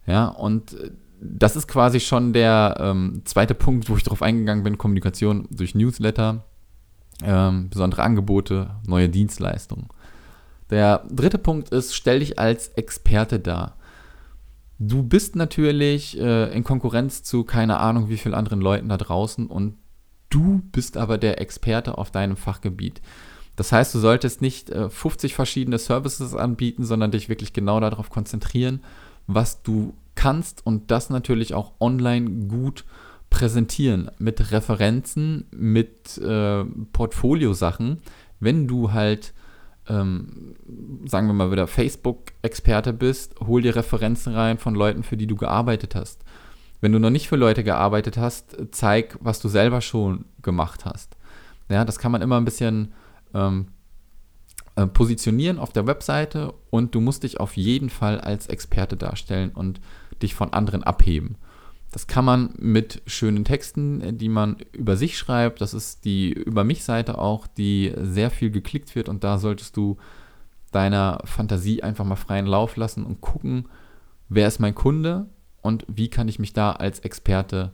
Ja, 0.06 0.28
und 0.28 0.74
äh, 0.74 0.92
das 1.20 1.56
ist 1.56 1.68
quasi 1.68 2.00
schon 2.00 2.32
der 2.32 2.78
ähm, 2.80 3.22
zweite 3.26 3.56
Punkt, 3.56 3.90
wo 3.90 3.98
ich 3.98 4.04
darauf 4.04 4.22
eingegangen 4.22 4.64
bin, 4.64 4.78
Kommunikation 4.78 5.48
durch 5.50 5.76
Newsletter, 5.76 6.46
ähm, 7.24 7.70
besondere 7.70 8.04
Angebote, 8.04 8.76
neue 8.86 9.10
Dienstleistungen. 9.10 9.88
Der 10.70 11.04
dritte 11.10 11.40
Punkt 11.40 11.70
ist, 11.70 11.96
stell 11.96 12.20
dich 12.20 12.38
als 12.38 12.70
Experte 12.70 13.40
dar. 13.40 13.78
Du 14.80 15.02
bist 15.02 15.36
natürlich 15.36 16.20
äh, 16.20 16.54
in 16.54 16.64
Konkurrenz 16.64 17.24
zu 17.24 17.44
keine 17.44 17.80
Ahnung 17.80 18.10
wie 18.10 18.18
vielen 18.18 18.36
anderen 18.36 18.62
Leuten 18.62 18.90
da 18.90 18.98
draußen 18.98 19.48
und 19.48 19.78
Du 20.30 20.62
bist 20.72 20.98
aber 20.98 21.18
der 21.18 21.40
Experte 21.42 21.98
auf 21.98 22.12
deinem 22.12 22.38
Fachgebiet. 22.38 23.02
Das 23.56 23.72
heißt, 23.72 23.94
du 23.96 24.00
solltest 24.00 24.42
nicht 24.42 24.70
äh, 24.70 24.90
50 24.90 25.34
verschiedene 25.34 25.80
Services 25.80 26.36
anbieten, 26.36 26.86
sondern 26.86 27.12
dich 27.12 27.28
wirklich 27.28 27.54
genau 27.54 27.80
darauf 27.80 28.10
konzentrieren, 28.10 28.82
was 29.26 29.64
du 29.64 29.94
kannst 30.16 30.66
und 30.66 30.92
das 30.92 31.10
natürlich 31.10 31.54
auch 31.54 31.74
online 31.80 32.48
gut 32.48 32.86
präsentieren 33.30 34.10
mit 34.20 34.52
Referenzen, 34.52 35.46
mit 35.52 36.18
äh, 36.18 36.64
Portfoliosachen. 36.94 38.02
Wenn 38.40 38.68
du 38.68 38.94
halt, 38.94 39.34
ähm, 39.88 40.56
sagen 41.06 41.28
wir 41.28 41.34
mal 41.34 41.52
wieder, 41.52 41.68
Facebook-Experte 41.68 42.94
bist, 42.94 43.36
hol 43.40 43.62
dir 43.62 43.76
Referenzen 43.76 44.34
rein 44.34 44.60
von 44.60 44.76
Leuten, 44.76 45.04
für 45.04 45.18
die 45.18 45.28
du 45.28 45.36
gearbeitet 45.36 45.96
hast. 45.96 46.24
Wenn 46.82 46.92
du 46.92 47.00
noch 47.00 47.10
nicht 47.10 47.28
für 47.28 47.36
Leute 47.36 47.64
gearbeitet 47.64 48.18
hast, 48.18 48.58
zeig, 48.72 49.18
was 49.20 49.40
du 49.40 49.50
selber 49.50 49.82
schon 49.82 50.26
gemacht 50.42 50.86
hast. 50.86 51.18
Ja, 51.70 51.86
das 51.86 52.00
kann 52.00 52.12
man 52.12 52.22
immer 52.22 52.38
ein 52.38 52.46
bisschen 52.46 52.94
ähm, 53.34 53.68
äh, 54.76 54.86
positionieren 54.86 55.60
auf 55.60 55.74
der 55.74 55.88
Webseite 55.88 56.54
und 56.70 56.94
du 56.94 57.02
musst 57.02 57.24
dich 57.24 57.40
auf 57.40 57.58
jeden 57.58 57.90
Fall 57.90 58.22
als 58.22 58.48
Experte 58.48 58.96
darstellen 58.96 59.50
und 59.50 59.82
dich 60.22 60.36
von 60.36 60.54
anderen 60.54 60.84
abheben. 60.84 61.38
Das 61.92 62.06
kann 62.06 62.26
man 62.26 62.54
mit 62.58 63.02
schönen 63.08 63.44
Texten, 63.44 64.18
die 64.18 64.30
man 64.30 64.58
über 64.74 64.98
sich 64.98 65.18
schreibt. 65.18 65.62
Das 65.62 65.74
ist 65.74 66.06
die 66.06 66.32
Über 66.32 66.64
mich-Seite 66.64 67.18
auch, 67.18 67.48
die 67.48 67.94
sehr 67.98 68.30
viel 68.30 68.52
geklickt 68.52 68.96
wird 68.96 69.10
und 69.10 69.24
da 69.24 69.40
solltest 69.40 69.76
du 69.78 69.98
deiner 70.72 71.22
Fantasie 71.24 71.82
einfach 71.82 72.06
mal 72.06 72.16
freien 72.16 72.46
Lauf 72.46 72.76
lassen 72.76 73.04
und 73.06 73.22
gucken, 73.22 73.68
wer 74.30 74.48
ist 74.48 74.60
mein 74.60 74.76
Kunde, 74.76 75.28
und 75.62 75.86
wie 75.88 76.10
kann 76.10 76.28
ich 76.28 76.40
mich 76.40 76.54
da 76.54 76.72
als 76.72 77.00
Experte 77.00 77.74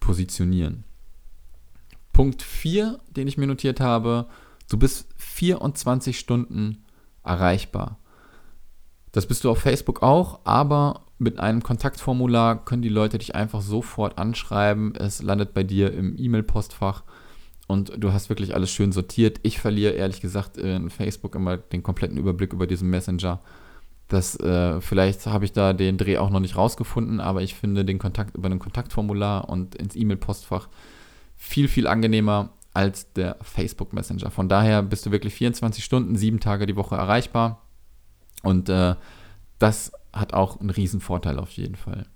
positionieren. 0.00 0.84
Punkt 2.12 2.42
4, 2.42 2.98
den 3.10 3.28
ich 3.28 3.38
mir 3.38 3.46
notiert 3.46 3.80
habe, 3.80 4.26
du 4.68 4.78
bist 4.78 5.08
24 5.16 6.18
Stunden 6.18 6.84
erreichbar. 7.22 7.98
Das 9.12 9.26
bist 9.26 9.44
du 9.44 9.50
auf 9.50 9.58
Facebook 9.58 10.02
auch, 10.02 10.40
aber 10.44 11.02
mit 11.18 11.38
einem 11.38 11.62
Kontaktformular 11.62 12.64
können 12.64 12.82
die 12.82 12.88
Leute 12.88 13.18
dich 13.18 13.34
einfach 13.34 13.60
sofort 13.60 14.18
anschreiben. 14.18 14.94
Es 14.94 15.22
landet 15.22 15.52
bei 15.52 15.62
dir 15.62 15.92
im 15.92 16.16
E-Mail-Postfach 16.18 17.04
und 17.66 17.92
du 17.98 18.12
hast 18.12 18.28
wirklich 18.28 18.54
alles 18.54 18.70
schön 18.70 18.92
sortiert. 18.92 19.38
Ich 19.42 19.60
verliere 19.60 19.92
ehrlich 19.92 20.20
gesagt 20.20 20.56
in 20.56 20.90
Facebook 20.90 21.34
immer 21.34 21.56
den 21.56 21.82
kompletten 21.82 22.16
Überblick 22.16 22.52
über 22.52 22.66
diesen 22.66 22.88
Messenger. 22.90 23.40
Das, 24.10 24.34
äh, 24.40 24.80
vielleicht 24.80 25.24
habe 25.26 25.44
ich 25.44 25.52
da 25.52 25.72
den 25.72 25.96
Dreh 25.96 26.18
auch 26.18 26.30
noch 26.30 26.40
nicht 26.40 26.56
rausgefunden, 26.56 27.20
aber 27.20 27.42
ich 27.42 27.54
finde 27.54 27.84
den 27.84 28.00
Kontakt 28.00 28.36
über 28.36 28.50
ein 28.50 28.58
Kontaktformular 28.58 29.48
und 29.48 29.76
ins 29.76 29.94
E-Mail-Postfach 29.94 30.68
viel, 31.36 31.68
viel 31.68 31.86
angenehmer 31.86 32.50
als 32.74 33.12
der 33.12 33.36
Facebook 33.40 33.92
Messenger. 33.92 34.32
Von 34.32 34.48
daher 34.48 34.82
bist 34.82 35.06
du 35.06 35.12
wirklich 35.12 35.34
24 35.34 35.84
Stunden, 35.84 36.16
sieben 36.16 36.40
Tage 36.40 36.66
die 36.66 36.74
Woche 36.74 36.96
erreichbar. 36.96 37.62
Und 38.42 38.68
äh, 38.68 38.96
das 39.60 39.92
hat 40.12 40.34
auch 40.34 40.58
einen 40.58 40.70
riesen 40.70 41.00
Vorteil 41.00 41.38
auf 41.38 41.50
jeden 41.50 41.76
Fall. 41.76 42.06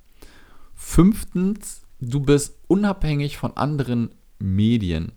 Fünftens, 0.74 1.86
du 2.00 2.18
bist 2.18 2.58
unabhängig 2.66 3.36
von 3.36 3.56
anderen 3.56 4.16
Medien. 4.40 5.12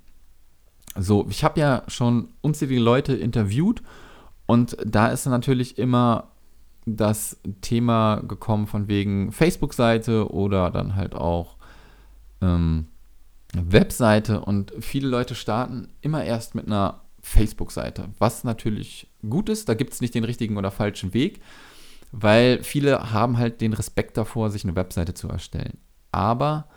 So, 0.96 1.26
ich 1.28 1.44
habe 1.44 1.60
ja 1.60 1.82
schon 1.88 2.30
unzählige 2.42 2.82
Leute 2.82 3.16
interviewt 3.16 3.82
und 4.46 4.78
da 4.86 5.08
ist 5.08 5.26
natürlich 5.26 5.80
immer 5.80 6.34
das 6.96 7.38
Thema 7.62 8.22
gekommen 8.22 8.68
von 8.68 8.88
wegen 8.88 9.32
Facebook-Seite 9.32 10.32
oder 10.32 10.72
dann 10.72 10.96
halt 10.96 11.16
auch 11.16 11.58
ähm, 12.42 12.88
Webseite 13.54 14.42
und 14.42 14.74
viele 14.80 15.08
Leute 15.08 15.36
starten 15.36 15.90
immer 16.02 16.24
erst 16.24 16.56
mit 16.56 16.68
einer 16.68 17.02
Facebook-Seite, 17.22 18.10
was 18.20 18.44
natürlich 18.44 19.10
gut 19.28 19.50
ist. 19.50 19.68
Da 19.68 19.74
gibt 19.74 19.94
es 19.94 20.02
nicht 20.02 20.16
den 20.16 20.24
richtigen 20.24 20.58
oder 20.58 20.72
falschen 20.72 21.14
Weg, 21.14 21.42
weil 22.12 22.64
viele 22.64 23.12
haben 23.12 23.38
halt 23.38 23.60
den 23.60 23.74
Respekt 23.74 24.16
davor, 24.16 24.50
sich 24.50 24.64
eine 24.64 24.76
Webseite 24.76 25.14
zu 25.14 25.28
erstellen. 25.28 25.78
Aber 26.12 26.68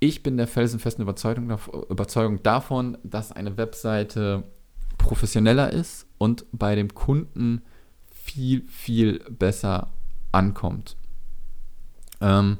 ich 0.00 0.22
bin 0.22 0.36
der 0.36 0.46
felsenfesten 0.46 1.02
Überzeugung, 1.02 1.58
Überzeugung 1.90 2.42
davon, 2.42 2.96
dass 3.02 3.32
eine 3.32 3.56
Webseite 3.56 4.44
professioneller 4.96 5.72
ist 5.72 6.06
und 6.18 6.46
bei 6.52 6.74
dem 6.74 6.94
Kunden 6.94 7.62
viel, 8.28 8.62
viel 8.68 9.20
besser 9.30 9.88
ankommt. 10.32 10.96
Ähm, 12.20 12.58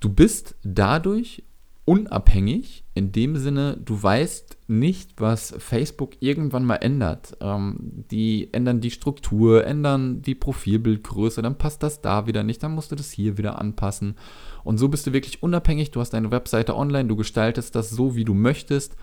du 0.00 0.10
bist 0.10 0.54
dadurch 0.62 1.42
unabhängig 1.84 2.84
in 2.92 3.12
dem 3.12 3.36
Sinne, 3.36 3.78
du 3.82 4.02
weißt 4.02 4.58
nicht, 4.66 5.12
was 5.16 5.54
Facebook 5.58 6.16
irgendwann 6.20 6.66
mal 6.66 6.76
ändert. 6.76 7.38
Ähm, 7.40 8.04
die 8.10 8.52
ändern 8.52 8.82
die 8.82 8.90
Struktur, 8.90 9.66
ändern 9.66 10.20
die 10.20 10.34
Profilbildgröße, 10.34 11.40
dann 11.40 11.56
passt 11.56 11.82
das 11.82 12.02
da 12.02 12.26
wieder 12.26 12.42
nicht, 12.42 12.62
dann 12.62 12.74
musst 12.74 12.92
du 12.92 12.96
das 12.96 13.10
hier 13.10 13.38
wieder 13.38 13.58
anpassen. 13.58 14.16
Und 14.64 14.76
so 14.76 14.88
bist 14.88 15.06
du 15.06 15.14
wirklich 15.14 15.42
unabhängig, 15.42 15.90
du 15.90 16.00
hast 16.00 16.10
deine 16.10 16.30
Webseite 16.30 16.76
online, 16.76 17.08
du 17.08 17.16
gestaltest 17.16 17.74
das 17.74 17.88
so, 17.88 18.14
wie 18.14 18.24
du 18.24 18.34
möchtest 18.34 18.94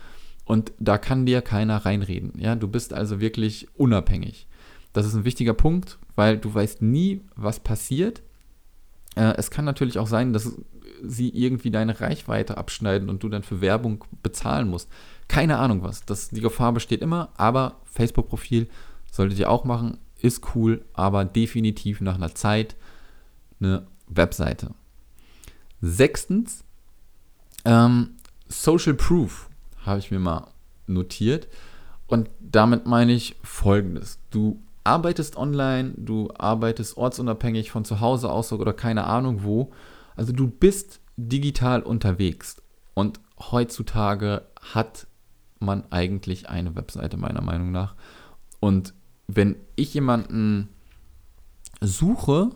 und 0.44 0.72
da 0.78 0.96
kann 0.96 1.26
dir 1.26 1.42
keiner 1.42 1.78
reinreden. 1.78 2.34
Ja, 2.38 2.54
du 2.54 2.68
bist 2.68 2.94
also 2.94 3.20
wirklich 3.20 3.66
unabhängig. 3.74 4.46
Das 4.96 5.04
ist 5.04 5.14
ein 5.14 5.26
wichtiger 5.26 5.52
Punkt, 5.52 5.98
weil 6.14 6.38
du 6.38 6.54
weißt 6.54 6.80
nie, 6.80 7.20
was 7.34 7.60
passiert. 7.60 8.22
Äh, 9.14 9.34
es 9.36 9.50
kann 9.50 9.66
natürlich 9.66 9.98
auch 9.98 10.06
sein, 10.06 10.32
dass 10.32 10.52
sie 11.02 11.28
irgendwie 11.28 11.70
deine 11.70 12.00
Reichweite 12.00 12.56
abschneiden 12.56 13.10
und 13.10 13.22
du 13.22 13.28
dann 13.28 13.42
für 13.42 13.60
Werbung 13.60 14.06
bezahlen 14.22 14.68
musst. 14.68 14.88
Keine 15.28 15.58
Ahnung 15.58 15.82
was. 15.82 16.06
Das, 16.06 16.30
die 16.30 16.40
Gefahr 16.40 16.72
besteht 16.72 17.02
immer, 17.02 17.28
aber 17.36 17.76
Facebook-Profil 17.84 18.68
solltet 19.12 19.38
ihr 19.38 19.50
auch 19.50 19.64
machen. 19.64 19.98
Ist 20.22 20.54
cool, 20.54 20.82
aber 20.94 21.26
definitiv 21.26 22.00
nach 22.00 22.14
einer 22.14 22.34
Zeit 22.34 22.74
eine 23.60 23.86
Webseite. 24.06 24.70
Sechstens, 25.82 26.64
ähm, 27.66 28.12
Social 28.48 28.94
Proof 28.94 29.50
habe 29.84 29.98
ich 29.98 30.10
mir 30.10 30.20
mal 30.20 30.46
notiert. 30.86 31.48
Und 32.06 32.30
damit 32.40 32.86
meine 32.86 33.12
ich 33.12 33.36
folgendes. 33.42 34.18
Du 34.30 34.62
arbeitest 34.86 35.36
online, 35.36 35.94
du 35.96 36.30
arbeitest 36.38 36.96
ortsunabhängig 36.96 37.70
von 37.70 37.84
zu 37.84 38.00
Hause 38.00 38.30
aus 38.30 38.52
oder 38.52 38.72
keine 38.72 39.04
Ahnung 39.04 39.42
wo. 39.42 39.72
Also 40.14 40.32
du 40.32 40.48
bist 40.48 41.00
digital 41.16 41.82
unterwegs. 41.82 42.62
Und 42.94 43.20
heutzutage 43.38 44.42
hat 44.60 45.06
man 45.58 45.84
eigentlich 45.90 46.48
eine 46.48 46.76
Webseite, 46.76 47.16
meiner 47.16 47.42
Meinung 47.42 47.72
nach. 47.72 47.94
Und 48.60 48.94
wenn 49.26 49.56
ich 49.74 49.92
jemanden 49.92 50.68
suche, 51.80 52.50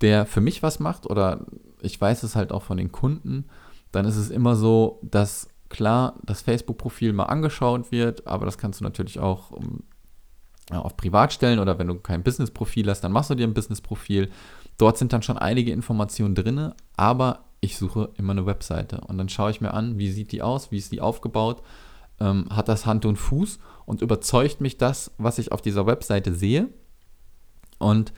der 0.00 0.26
für 0.26 0.40
mich 0.40 0.62
was 0.62 0.80
macht, 0.80 1.06
oder 1.06 1.46
ich 1.80 2.00
weiß 2.00 2.22
es 2.22 2.36
halt 2.36 2.52
auch 2.52 2.62
von 2.62 2.76
den 2.76 2.92
Kunden, 2.92 3.46
dann 3.92 4.06
ist 4.06 4.16
es 4.16 4.30
immer 4.30 4.56
so, 4.56 5.00
dass 5.02 5.48
klar 5.68 6.14
das 6.22 6.42
Facebook-Profil 6.42 7.12
mal 7.12 7.24
angeschaut 7.24 7.90
wird, 7.90 8.26
aber 8.26 8.46
das 8.46 8.58
kannst 8.58 8.80
du 8.80 8.84
natürlich 8.84 9.18
auch 9.18 9.52
ja, 9.52 9.93
auf 10.70 10.96
Privat 10.96 11.32
stellen 11.32 11.58
oder 11.58 11.78
wenn 11.78 11.88
du 11.88 11.96
kein 11.96 12.22
Business-Profil 12.22 12.88
hast, 12.88 13.02
dann 13.02 13.12
machst 13.12 13.30
du 13.30 13.34
dir 13.34 13.46
ein 13.46 13.54
Business-Profil. 13.54 14.30
Dort 14.78 14.98
sind 14.98 15.12
dann 15.12 15.22
schon 15.22 15.38
einige 15.38 15.72
Informationen 15.72 16.34
drin, 16.34 16.72
aber 16.96 17.44
ich 17.60 17.78
suche 17.78 18.10
immer 18.16 18.32
eine 18.32 18.46
Webseite 18.46 19.00
und 19.02 19.18
dann 19.18 19.28
schaue 19.28 19.50
ich 19.50 19.60
mir 19.60 19.72
an, 19.72 19.98
wie 19.98 20.10
sieht 20.10 20.32
die 20.32 20.42
aus, 20.42 20.70
wie 20.70 20.78
ist 20.78 20.92
die 20.92 21.00
aufgebaut, 21.00 21.62
ähm, 22.20 22.46
hat 22.50 22.68
das 22.68 22.86
Hand 22.86 23.04
und 23.04 23.16
Fuß 23.16 23.58
und 23.86 24.02
überzeugt 24.02 24.60
mich 24.60 24.78
das, 24.78 25.12
was 25.18 25.38
ich 25.38 25.52
auf 25.52 25.62
dieser 25.62 25.86
Webseite 25.86 26.34
sehe. 26.34 26.68
Und 27.78 28.12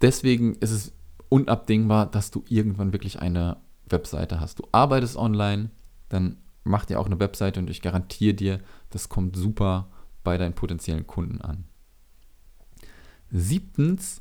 deswegen 0.00 0.54
ist 0.54 0.70
es 0.70 0.92
unabdingbar, 1.28 2.06
dass 2.06 2.30
du 2.30 2.44
irgendwann 2.48 2.92
wirklich 2.92 3.20
eine 3.20 3.58
Webseite 3.88 4.40
hast. 4.40 4.58
Du 4.58 4.64
arbeitest 4.72 5.16
online, 5.16 5.70
dann 6.08 6.36
mach 6.64 6.84
dir 6.84 7.00
auch 7.00 7.06
eine 7.06 7.20
Webseite 7.20 7.60
und 7.60 7.70
ich 7.70 7.82
garantiere 7.82 8.34
dir, 8.34 8.60
das 8.90 9.08
kommt 9.08 9.36
super 9.36 9.88
bei 10.22 10.36
deinen 10.36 10.54
potenziellen 10.54 11.06
Kunden 11.06 11.40
an. 11.40 11.64
Siebtens, 13.30 14.20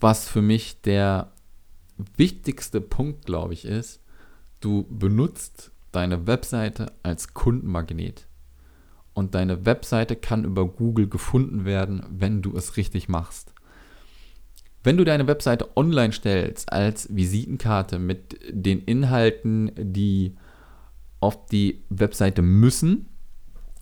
was 0.00 0.28
für 0.28 0.42
mich 0.42 0.80
der 0.82 1.32
wichtigste 2.16 2.80
Punkt, 2.80 3.26
glaube 3.26 3.54
ich, 3.54 3.64
ist, 3.64 4.00
du 4.60 4.86
benutzt 4.90 5.70
deine 5.92 6.26
Webseite 6.26 6.92
als 7.02 7.34
Kundenmagnet. 7.34 8.26
Und 9.12 9.34
deine 9.34 9.66
Webseite 9.66 10.16
kann 10.16 10.44
über 10.44 10.66
Google 10.66 11.08
gefunden 11.08 11.64
werden, 11.64 12.04
wenn 12.10 12.42
du 12.42 12.56
es 12.56 12.76
richtig 12.76 13.08
machst. 13.08 13.52
Wenn 14.82 14.96
du 14.96 15.04
deine 15.04 15.26
Webseite 15.26 15.76
online 15.76 16.12
stellst 16.12 16.72
als 16.72 17.14
Visitenkarte 17.14 17.98
mit 17.98 18.38
den 18.48 18.80
Inhalten, 18.80 19.72
die 19.76 20.36
auf 21.20 21.46
die 21.46 21.82
Webseite 21.90 22.40
müssen, 22.40 23.08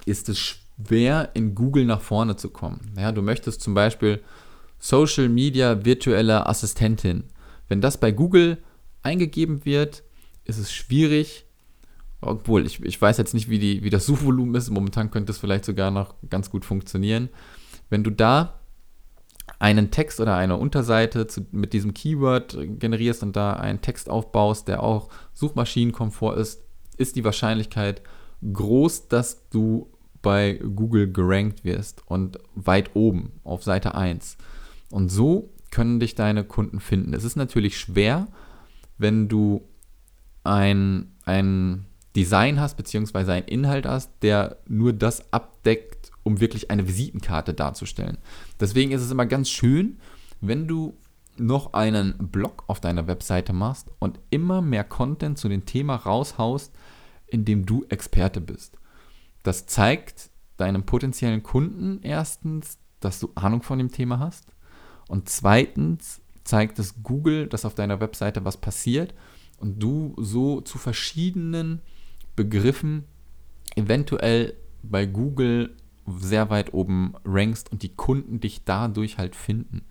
ist 0.06 0.28
es 0.28 0.38
schwer, 0.86 1.30
in 1.34 1.54
Google 1.54 1.84
nach 1.84 2.00
vorne 2.00 2.36
zu 2.36 2.50
kommen. 2.50 2.92
Ja, 2.96 3.12
du 3.12 3.22
möchtest 3.22 3.60
zum 3.60 3.74
Beispiel 3.74 4.22
Social 4.78 5.28
Media 5.28 5.84
virtuelle 5.84 6.46
Assistentin. 6.46 7.24
Wenn 7.68 7.80
das 7.80 7.98
bei 7.98 8.12
Google 8.12 8.58
eingegeben 9.02 9.64
wird, 9.64 10.02
ist 10.44 10.58
es 10.58 10.72
schwierig, 10.72 11.44
obwohl 12.20 12.66
ich, 12.66 12.82
ich 12.82 13.00
weiß 13.00 13.18
jetzt 13.18 13.34
nicht, 13.34 13.48
wie, 13.48 13.58
die, 13.58 13.82
wie 13.82 13.90
das 13.90 14.06
Suchvolumen 14.06 14.54
ist. 14.54 14.70
Momentan 14.70 15.10
könnte 15.10 15.32
es 15.32 15.38
vielleicht 15.38 15.64
sogar 15.64 15.90
noch 15.90 16.14
ganz 16.28 16.50
gut 16.50 16.64
funktionieren. 16.64 17.28
Wenn 17.90 18.04
du 18.04 18.10
da 18.10 18.60
einen 19.58 19.90
Text 19.90 20.20
oder 20.20 20.36
eine 20.36 20.56
Unterseite 20.56 21.26
zu, 21.26 21.46
mit 21.50 21.72
diesem 21.72 21.94
Keyword 21.94 22.56
generierst 22.78 23.22
und 23.22 23.34
da 23.34 23.54
einen 23.54 23.80
Text 23.80 24.08
aufbaust, 24.08 24.68
der 24.68 24.82
auch 24.82 25.08
Suchmaschinenkomfort 25.34 26.36
ist, 26.36 26.62
ist 26.96 27.16
die 27.16 27.24
Wahrscheinlichkeit 27.24 28.02
groß, 28.52 29.08
dass 29.08 29.48
du 29.48 29.90
bei 30.28 30.60
Google 30.76 31.10
gerankt 31.10 31.64
wirst 31.64 32.02
und 32.04 32.38
weit 32.54 32.94
oben 32.94 33.32
auf 33.44 33.64
Seite 33.64 33.94
1. 33.94 34.36
Und 34.90 35.08
so 35.08 35.54
können 35.70 36.00
dich 36.00 36.16
deine 36.16 36.44
Kunden 36.44 36.80
finden. 36.80 37.14
Es 37.14 37.24
ist 37.24 37.36
natürlich 37.36 37.78
schwer, 37.78 38.28
wenn 38.98 39.28
du 39.28 39.62
ein, 40.44 41.14
ein 41.24 41.86
Design 42.14 42.60
hast, 42.60 42.76
beziehungsweise 42.76 43.32
einen 43.32 43.46
Inhalt 43.46 43.86
hast, 43.86 44.10
der 44.20 44.58
nur 44.68 44.92
das 44.92 45.32
abdeckt, 45.32 46.12
um 46.24 46.40
wirklich 46.40 46.70
eine 46.70 46.86
Visitenkarte 46.86 47.54
darzustellen. 47.54 48.18
Deswegen 48.60 48.92
ist 48.92 49.00
es 49.00 49.10
immer 49.10 49.24
ganz 49.24 49.48
schön, 49.48 49.96
wenn 50.42 50.68
du 50.68 50.98
noch 51.38 51.72
einen 51.72 52.18
Blog 52.18 52.64
auf 52.66 52.80
deiner 52.80 53.06
Webseite 53.06 53.54
machst 53.54 53.90
und 53.98 54.20
immer 54.28 54.60
mehr 54.60 54.84
Content 54.84 55.38
zu 55.38 55.48
dem 55.48 55.64
Thema 55.64 55.96
raushaust, 55.96 56.70
in 57.28 57.46
dem 57.46 57.64
du 57.64 57.86
Experte 57.88 58.42
bist. 58.42 58.76
Das 59.48 59.64
zeigt 59.64 60.28
deinem 60.58 60.84
potenziellen 60.84 61.42
Kunden 61.42 62.00
erstens, 62.02 62.76
dass 63.00 63.18
du 63.18 63.30
Ahnung 63.34 63.62
von 63.62 63.78
dem 63.78 63.90
Thema 63.90 64.18
hast 64.18 64.52
und 65.08 65.30
zweitens 65.30 66.20
zeigt 66.44 66.78
es 66.78 67.02
Google, 67.02 67.46
dass 67.46 67.64
auf 67.64 67.74
deiner 67.74 67.98
Webseite 67.98 68.44
was 68.44 68.58
passiert 68.58 69.14
und 69.56 69.82
du 69.82 70.14
so 70.18 70.60
zu 70.60 70.76
verschiedenen 70.76 71.80
Begriffen 72.36 73.04
eventuell 73.74 74.52
bei 74.82 75.06
Google 75.06 75.74
sehr 76.18 76.50
weit 76.50 76.74
oben 76.74 77.14
rankst 77.24 77.72
und 77.72 77.82
die 77.82 77.94
Kunden 77.96 78.40
dich 78.40 78.64
dadurch 78.66 79.16
halt 79.16 79.34
finden. 79.34 79.86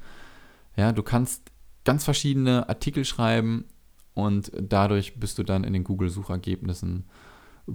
Ja, 0.75 0.91
du 0.91 1.01
kannst 1.01 1.49
ganz 1.83 2.03
verschiedene 2.03 2.69
Artikel 2.69 3.05
schreiben 3.05 3.65
und 4.13 4.51
dadurch 4.53 5.19
bist 5.19 5.39
du 5.39 5.43
dann 5.43 5.63
in 5.63 5.73
den 5.73 5.83
Google-Suchergebnissen 5.83 7.05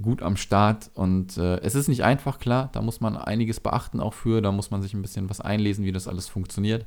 gut 0.00 0.22
am 0.22 0.36
Start. 0.36 0.90
Und 0.94 1.36
äh, 1.36 1.58
es 1.60 1.74
ist 1.74 1.88
nicht 1.88 2.04
einfach, 2.04 2.38
klar, 2.38 2.70
da 2.72 2.80
muss 2.82 3.00
man 3.00 3.16
einiges 3.16 3.60
beachten 3.60 4.00
auch 4.00 4.14
für, 4.14 4.40
da 4.40 4.52
muss 4.52 4.70
man 4.70 4.82
sich 4.82 4.94
ein 4.94 5.02
bisschen 5.02 5.28
was 5.30 5.40
einlesen, 5.40 5.84
wie 5.84 5.92
das 5.92 6.08
alles 6.08 6.28
funktioniert. 6.28 6.86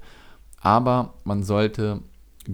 Aber 0.59 1.13
man 1.23 1.43
sollte 1.43 2.01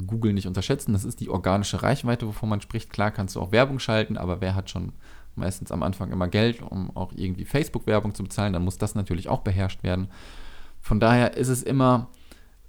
Google 0.06 0.34
nicht 0.34 0.48
unterschätzen. 0.48 0.94
Das 0.94 1.06
ist 1.06 1.20
die 1.20 1.30
organische 1.30 1.84
Reichweite, 1.84 2.28
wovon 2.28 2.50
man 2.50 2.62
spricht. 2.62 2.90
Klar 2.90 3.12
kannst 3.12 3.36
du 3.36 3.42
auch 3.42 3.52
Werbung 3.52 3.80
schalten, 3.80 4.18
aber 4.18 4.42
wer 4.42 4.56
hat 4.56 4.70
schon 4.70 4.94
meistens 5.36 5.72
am 5.72 5.84
Anfang 5.84 6.12
immer 6.12 6.28
Geld, 6.28 6.62
um 6.62 6.96
auch 6.96 7.14
irgendwie 7.16 7.46
Facebook-Werbung 7.46 8.14
zu 8.14 8.24
bezahlen, 8.24 8.54
dann 8.54 8.64
muss 8.64 8.78
das 8.78 8.96
natürlich 8.96 9.30
auch 9.30 9.42
beherrscht 9.42 9.84
werden. 9.84 10.10
Von 10.82 11.00
daher 11.00 11.38
ist 11.38 11.48
es 11.48 11.64
immer 11.64 12.10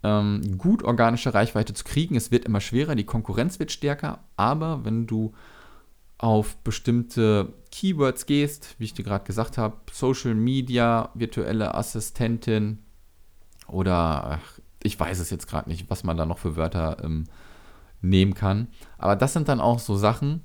ähm, 0.02 0.58
gut, 0.58 0.82
organische 0.82 1.34
Reichweite 1.34 1.74
zu 1.74 1.84
kriegen. 1.84 2.14
Es 2.14 2.30
wird 2.30 2.44
immer 2.44 2.60
schwerer, 2.60 2.94
die 2.94 3.04
Konkurrenz 3.04 3.58
wird 3.58 3.72
stärker, 3.72 4.20
aber 4.36 4.84
wenn 4.84 5.06
du 5.06 5.32
auf 6.22 6.56
bestimmte 6.58 7.52
Keywords 7.72 8.26
gehst, 8.26 8.76
wie 8.78 8.84
ich 8.84 8.94
dir 8.94 9.02
gerade 9.02 9.24
gesagt 9.24 9.58
habe, 9.58 9.76
Social 9.90 10.34
Media, 10.34 11.10
virtuelle 11.14 11.74
Assistentin 11.74 12.78
oder 13.66 14.38
ach, 14.38 14.60
ich 14.84 14.98
weiß 14.98 15.18
es 15.18 15.30
jetzt 15.30 15.48
gerade 15.48 15.68
nicht, 15.68 15.90
was 15.90 16.04
man 16.04 16.16
da 16.16 16.24
noch 16.24 16.38
für 16.38 16.54
Wörter 16.54 16.98
ähm, 17.02 17.24
nehmen 18.02 18.34
kann. 18.34 18.68
Aber 18.98 19.16
das 19.16 19.32
sind 19.32 19.48
dann 19.48 19.60
auch 19.60 19.80
so 19.80 19.96
Sachen, 19.96 20.42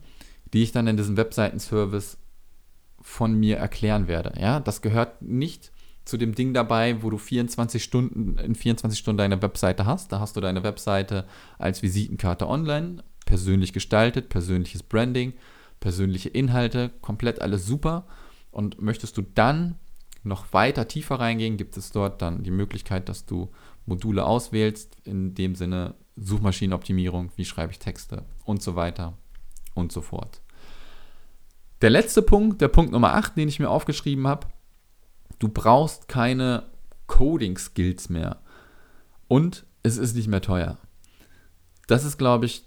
die 0.52 0.63
ich 0.63 0.72
dann 0.72 0.88
in 0.88 0.98
diesem 0.98 1.16
Webseitenservice 1.16 2.18
von 3.00 3.36
mir 3.36 3.58
erklären 3.58 4.08
werde. 4.08 4.34
Ja, 4.40 4.60
das 4.60 4.82
gehört 4.82 5.22
nicht 5.22 5.72
zu 6.06 6.18
dem 6.18 6.34
Ding 6.34 6.56
dabei, 6.56 7.04
wo 7.04 7.12
du 7.12 7.20
24 7.20 7.84
Stunden 7.84 8.40
in 8.40 8.56
24 8.56 8.98
Stunden 8.98 9.20
deine 9.20 9.44
Webseite 9.44 9.86
hast. 9.86 10.12
Da 10.12 10.20
hast 10.20 10.36
du 10.38 10.42
deine 10.42 10.63
Webseite 10.63 11.26
als 11.60 11.84
Visitenkarte 11.84 12.48
online, 12.48 13.04
persönlich 13.26 13.74
gestaltet, 13.74 14.30
persönliches 14.30 14.82
Branding, 14.82 15.34
persönliche 15.80 16.30
Inhalte, 16.30 16.92
komplett 17.02 17.42
alles 17.42 17.66
super. 17.66 18.08
Und 18.52 18.82
möchtest 18.82 19.18
du 19.18 19.22
dann 19.22 19.76
noch 20.24 20.54
weiter 20.54 20.88
tiefer 20.88 21.20
reingehen, 21.20 21.58
gibt 21.58 21.78
es 21.78 21.92
dort 21.92 22.22
dann 22.22 22.44
die 22.44 22.52
Möglichkeit, 22.52 23.10
dass 23.10 23.26
du 23.26 23.52
Module 23.86 24.26
auswählst, 24.26 24.98
in 25.04 25.34
dem 25.36 25.56
Sinne 25.56 25.96
Suchmaschinenoptimierung, 26.16 27.32
wie 27.36 27.46
schreibe 27.46 27.72
ich 27.72 27.80
Texte 27.80 28.26
und 28.44 28.62
so 28.62 28.76
weiter 28.76 29.18
und 29.74 29.92
so 29.92 30.02
fort. 30.02 30.42
Der 31.82 31.92
letzte 31.92 32.22
Punkt, 32.22 32.60
der 32.62 32.70
Punkt 32.70 32.92
Nummer 32.92 33.13
8, 33.13 33.38
den 33.38 33.48
ich 33.48 33.60
mir 33.60 33.70
aufgeschrieben 33.70 34.28
habe, 34.28 34.48
du 35.40 35.48
brauchst 35.48 36.08
keine 36.08 36.63
Coding-Skills 37.06 38.10
mehr 38.10 38.42
und 39.28 39.66
es 39.84 39.98
ist 39.98 40.16
nicht 40.16 40.28
mehr 40.28 40.42
teuer. 40.42 40.78
Das 41.86 42.04
ist, 42.04 42.18
glaube 42.18 42.48
ich, 42.48 42.66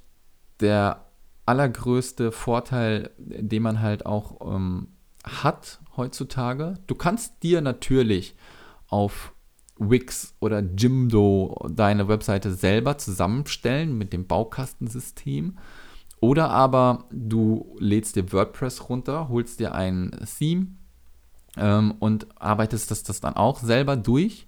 der 0.60 1.09
allergrößte 1.46 2.32
Vorteil, 2.32 3.10
den 3.18 3.62
man 3.62 3.80
halt 3.80 4.06
auch 4.06 4.54
ähm, 4.54 4.88
hat 5.24 5.80
heutzutage. 5.96 6.74
Du 6.86 6.94
kannst 6.94 7.42
dir 7.42 7.60
natürlich 7.60 8.34
auf 8.88 9.32
Wix 9.78 10.34
oder 10.40 10.60
Jimdo 10.60 11.68
deine 11.70 12.06
Webseite 12.08 12.52
selber 12.52 12.98
zusammenstellen 12.98 13.96
mit 13.96 14.12
dem 14.12 14.26
Baukastensystem. 14.26 15.58
Oder 16.20 16.50
aber 16.50 17.04
du 17.10 17.76
lädst 17.80 18.16
dir 18.16 18.30
WordPress 18.32 18.90
runter, 18.90 19.28
holst 19.30 19.58
dir 19.58 19.74
ein 19.74 20.10
Theme 20.38 20.66
ähm, 21.56 21.94
und 21.98 22.26
arbeitest 22.40 22.90
das, 22.90 23.02
das 23.02 23.20
dann 23.20 23.34
auch 23.34 23.60
selber 23.60 23.96
durch. 23.96 24.46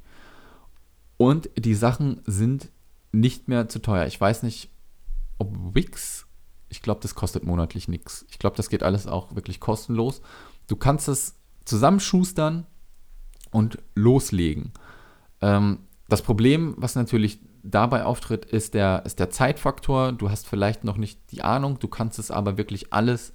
Und 1.17 1.49
die 1.57 1.75
Sachen 1.75 2.21
sind 2.27 2.71
nicht 3.13 3.49
mehr 3.49 3.69
zu 3.69 3.81
teuer. 3.81 4.07
Ich 4.07 4.21
weiß 4.21 4.43
nicht, 4.43 4.71
ob 5.39 5.57
Wix, 5.75 6.27
ich 6.73 6.81
glaube, 6.81 7.01
das 7.03 7.15
kostet 7.15 7.45
monatlich 7.45 7.87
nichts. 7.87 8.25
Ich 8.31 8.39
glaube, 8.39 8.57
das 8.57 8.71
geht 8.71 8.83
alles 8.83 9.07
auch 9.07 9.37
wirklich 9.37 9.61
kostenlos. 9.61 10.23
Du 10.69 10.75
kannst 10.75 11.07
es 11.07 11.37
zusammenschustern 11.67 12.67
und 13.51 13.79
loslegen. 13.95 14.73
Ähm, 15.43 15.81
das 16.09 16.23
Problem, 16.23 16.75
was 16.79 16.95
natürlich 16.95 17.41
dabei 17.63 18.07
auftritt, 18.07 18.47
ist 18.47 18.73
der, 18.73 19.03
ist 19.05 19.19
der 19.19 19.29
Zeitfaktor. 19.29 20.13
Du 20.13 20.31
hast 20.31 20.49
vielleicht 20.49 20.83
noch 20.83 20.97
nicht 20.97 21.31
die 21.31 21.43
Ahnung, 21.43 21.79
du 21.79 21.89
kannst 21.89 22.19
es 22.19 22.31
aber 22.31 22.57
wirklich 22.57 22.91
alles 22.91 23.35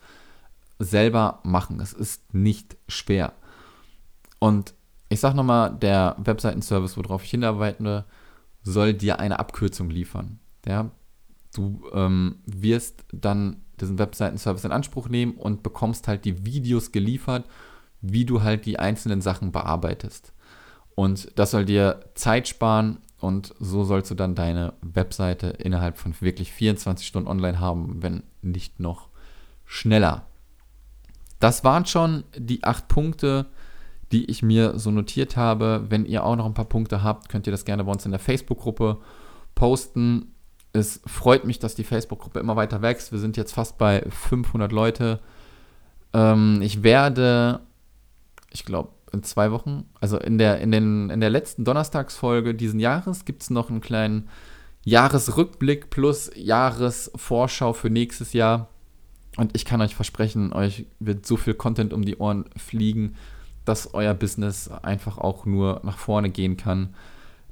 selber 0.80 1.40
machen. 1.44 1.80
Es 1.80 1.94
ist 1.94 2.34
nicht 2.34 2.76
schwer. 2.88 3.34
Und 4.40 4.74
ich 5.10 5.20
sage 5.20 5.38
nochmal, 5.38 5.76
der 5.76 6.16
Webseitenservice, 6.18 6.98
worauf 6.98 7.24
ich 7.24 7.30
hinarbeite, 7.30 8.06
soll 8.64 8.96
dir 8.96 9.20
eine 9.20 9.38
Abkürzung 9.38 9.92
liefern. 9.92 10.40
Ja? 10.66 10.90
Du 11.58 11.82
ähm, 11.92 12.36
wirst 12.46 13.04
dann 13.12 13.62
diesen 13.82 13.98
Webseiten-Service 13.98 14.66
in 14.66 14.72
Anspruch 14.72 15.10
nehmen 15.10 15.34
und 15.34 15.64
bekommst 15.64 16.08
halt 16.08 16.24
die 16.26 16.46
Videos 16.46 16.92
geliefert, 16.92 17.46
wie 18.02 18.26
du 18.26 18.44
halt 18.44 18.66
die 18.66 18.78
einzelnen 18.78 19.22
Sachen 19.22 19.52
bearbeitest. 19.52 20.34
Und 20.94 21.32
das 21.36 21.52
soll 21.52 21.66
dir 21.66 22.02
Zeit 22.14 22.48
sparen 22.48 23.00
und 23.20 23.56
so 23.60 23.84
sollst 23.84 24.12
du 24.12 24.16
dann 24.16 24.36
deine 24.36 24.74
Webseite 24.82 25.48
innerhalb 25.48 25.98
von 25.98 26.14
wirklich 26.22 26.52
24 26.52 27.08
Stunden 27.08 27.28
online 27.28 27.60
haben, 27.60 28.04
wenn 28.04 28.24
nicht 28.44 28.80
noch 28.80 29.10
schneller. 29.66 30.28
Das 31.40 31.64
waren 31.64 31.88
schon 31.88 32.24
die 32.38 32.64
acht 32.64 32.88
Punkte, 32.88 33.48
die 34.12 34.26
ich 34.26 34.44
mir 34.44 34.78
so 34.78 34.92
notiert 34.92 35.38
habe. 35.38 35.86
Wenn 35.90 36.06
ihr 36.06 36.24
auch 36.24 36.36
noch 36.36 36.46
ein 36.46 36.54
paar 36.54 36.66
Punkte 36.66 37.04
habt, 37.04 37.30
könnt 37.30 37.48
ihr 37.48 37.52
das 37.52 37.66
gerne 37.66 37.84
bei 37.84 37.92
uns 37.92 38.06
in 38.06 38.12
der 38.12 38.20
Facebook-Gruppe 38.20 39.00
posten. 39.56 40.36
Es 40.78 41.02
freut 41.06 41.46
mich, 41.46 41.60
dass 41.60 41.76
die 41.76 41.84
Facebook-Gruppe 41.84 42.40
immer 42.40 42.56
weiter 42.56 42.82
wächst. 42.82 43.12
Wir 43.12 43.20
sind 43.20 43.38
jetzt 43.38 43.54
fast 43.54 43.78
bei 43.78 44.06
500 44.10 44.72
Leute. 44.72 45.20
Ähm, 46.14 46.60
ich 46.62 46.84
werde, 46.84 47.62
ich 48.52 48.66
glaube, 48.66 48.90
in 49.12 49.24
zwei 49.24 49.52
Wochen, 49.52 49.86
also 50.02 50.18
in 50.18 50.38
der, 50.38 50.60
in 50.60 50.72
den, 50.72 51.10
in 51.10 51.20
der 51.20 51.30
letzten 51.30 51.64
Donnerstagsfolge 51.64 52.54
diesen 52.54 52.80
Jahres, 52.80 53.26
gibt 53.26 53.44
es 53.44 53.50
noch 53.50 53.70
einen 53.70 53.82
kleinen 53.82 54.30
Jahresrückblick 54.84 55.90
plus 55.90 56.32
Jahresvorschau 56.36 57.74
für 57.74 57.90
nächstes 57.90 58.34
Jahr. 58.34 58.70
Und 59.36 59.56
ich 59.56 59.66
kann 59.66 59.82
euch 59.82 59.96
versprechen, 59.96 60.54
euch 60.54 60.86
wird 61.00 61.26
so 61.26 61.38
viel 61.38 61.54
Content 61.54 61.94
um 61.94 62.04
die 62.04 62.18
Ohren 62.18 62.46
fliegen, 62.56 63.16
dass 63.66 63.94
euer 63.94 64.14
Business 64.14 64.70
einfach 64.70 65.18
auch 65.18 65.46
nur 65.46 65.82
nach 65.84 65.98
vorne 65.98 66.30
gehen 66.30 66.58
kann. 66.58 66.96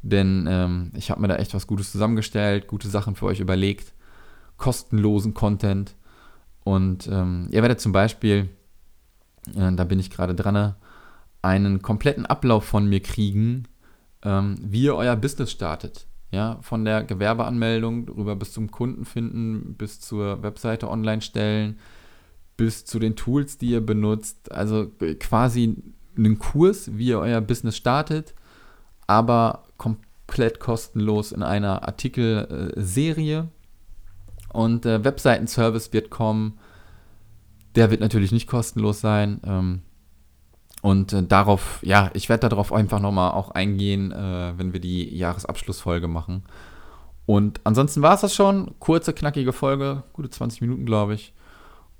Denn 0.05 0.45
ähm, 0.47 0.91
ich 0.93 1.09
habe 1.09 1.19
mir 1.19 1.27
da 1.27 1.37
echt 1.37 1.55
was 1.55 1.65
Gutes 1.65 1.91
zusammengestellt, 1.91 2.67
gute 2.67 2.87
Sachen 2.87 3.15
für 3.15 3.25
euch 3.25 3.39
überlegt, 3.39 3.91
kostenlosen 4.57 5.33
Content. 5.33 5.95
Und 6.63 7.07
ähm, 7.07 7.47
ihr 7.49 7.63
werdet 7.63 7.81
zum 7.81 7.91
Beispiel, 7.91 8.49
äh, 9.55 9.73
da 9.73 9.83
bin 9.83 9.97
ich 9.97 10.11
gerade 10.11 10.35
dran, 10.35 10.75
einen 11.41 11.81
kompletten 11.81 12.27
Ablauf 12.27 12.65
von 12.65 12.87
mir 12.87 12.99
kriegen, 12.99 13.67
ähm, 14.21 14.57
wie 14.61 14.83
ihr 14.83 14.95
euer 14.95 15.15
Business 15.15 15.51
startet. 15.51 16.05
Ja, 16.29 16.59
von 16.61 16.85
der 16.85 17.03
Gewerbeanmeldung 17.03 18.07
rüber 18.07 18.35
bis 18.35 18.53
zum 18.53 18.69
Kunden 18.69 19.05
finden, 19.05 19.73
bis 19.75 20.01
zur 20.01 20.43
Webseite 20.43 20.87
online 20.87 21.21
stellen, 21.21 21.79
bis 22.57 22.85
zu 22.85 22.99
den 22.99 23.15
Tools, 23.15 23.57
die 23.57 23.69
ihr 23.71 23.83
benutzt. 23.83 24.51
Also 24.51 24.91
quasi 25.19 25.77
einen 26.15 26.37
Kurs, 26.37 26.95
wie 26.95 27.07
ihr 27.07 27.19
euer 27.19 27.41
Business 27.41 27.75
startet, 27.75 28.35
aber 29.07 29.63
komplett 29.77 30.59
kostenlos 30.59 31.31
in 31.31 31.43
einer 31.43 31.87
Artikelserie. 31.87 33.47
Und 34.51 34.85
äh, 34.85 35.03
Webseitenservice 35.03 35.91
wird 35.93 36.09
kommen. 36.09 36.57
Der 37.75 37.91
wird 37.91 38.01
natürlich 38.01 38.31
nicht 38.31 38.47
kostenlos 38.47 39.01
sein. 39.01 39.41
Ähm, 39.45 39.81
und 40.81 41.13
äh, 41.13 41.23
darauf, 41.23 41.79
ja, 41.81 42.09
ich 42.13 42.29
werde 42.29 42.47
darauf 42.47 42.71
einfach 42.71 42.99
nochmal 42.99 43.31
auch 43.31 43.51
eingehen, 43.51 44.11
äh, 44.11 44.53
wenn 44.57 44.71
wir 44.71 44.79
die 44.79 45.15
Jahresabschlussfolge 45.15 46.07
machen. 46.07 46.43
Und 47.25 47.59
ansonsten 47.63 48.01
war 48.01 48.13
es 48.13 48.21
das 48.21 48.35
schon. 48.35 48.75
Kurze, 48.79 49.13
knackige 49.13 49.51
Folge, 49.51 50.03
gute 50.13 50.29
20 50.29 50.61
Minuten, 50.61 50.85
glaube 50.85 51.15
ich. 51.15 51.33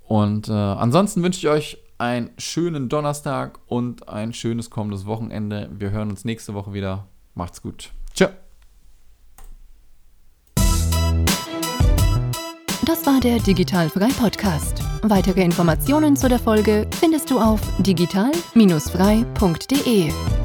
Und 0.07 0.49
äh, 0.49 0.53
ansonsten 0.53 1.23
wünsche 1.23 1.39
ich 1.39 1.49
euch 1.49 1.77
einen 1.97 2.31
schönen 2.37 2.89
Donnerstag 2.89 3.59
und 3.67 4.09
ein 4.09 4.33
schönes 4.33 4.69
kommendes 4.69 5.05
Wochenende. 5.05 5.69
Wir 5.71 5.91
hören 5.91 6.09
uns 6.09 6.25
nächste 6.25 6.53
Woche 6.53 6.73
wieder. 6.73 7.07
Macht's 7.33 7.61
gut. 7.61 7.91
Ciao. 8.13 8.31
Das 12.85 13.05
war 13.05 13.19
der 13.19 13.39
Digitalfrei 13.39 14.07
Podcast. 14.09 14.81
Weitere 15.01 15.43
Informationen 15.43 16.15
zu 16.15 16.29
der 16.29 16.39
Folge 16.39 16.87
findest 16.99 17.31
du 17.31 17.39
auf 17.39 17.59
digital-frei.de. 17.79 20.44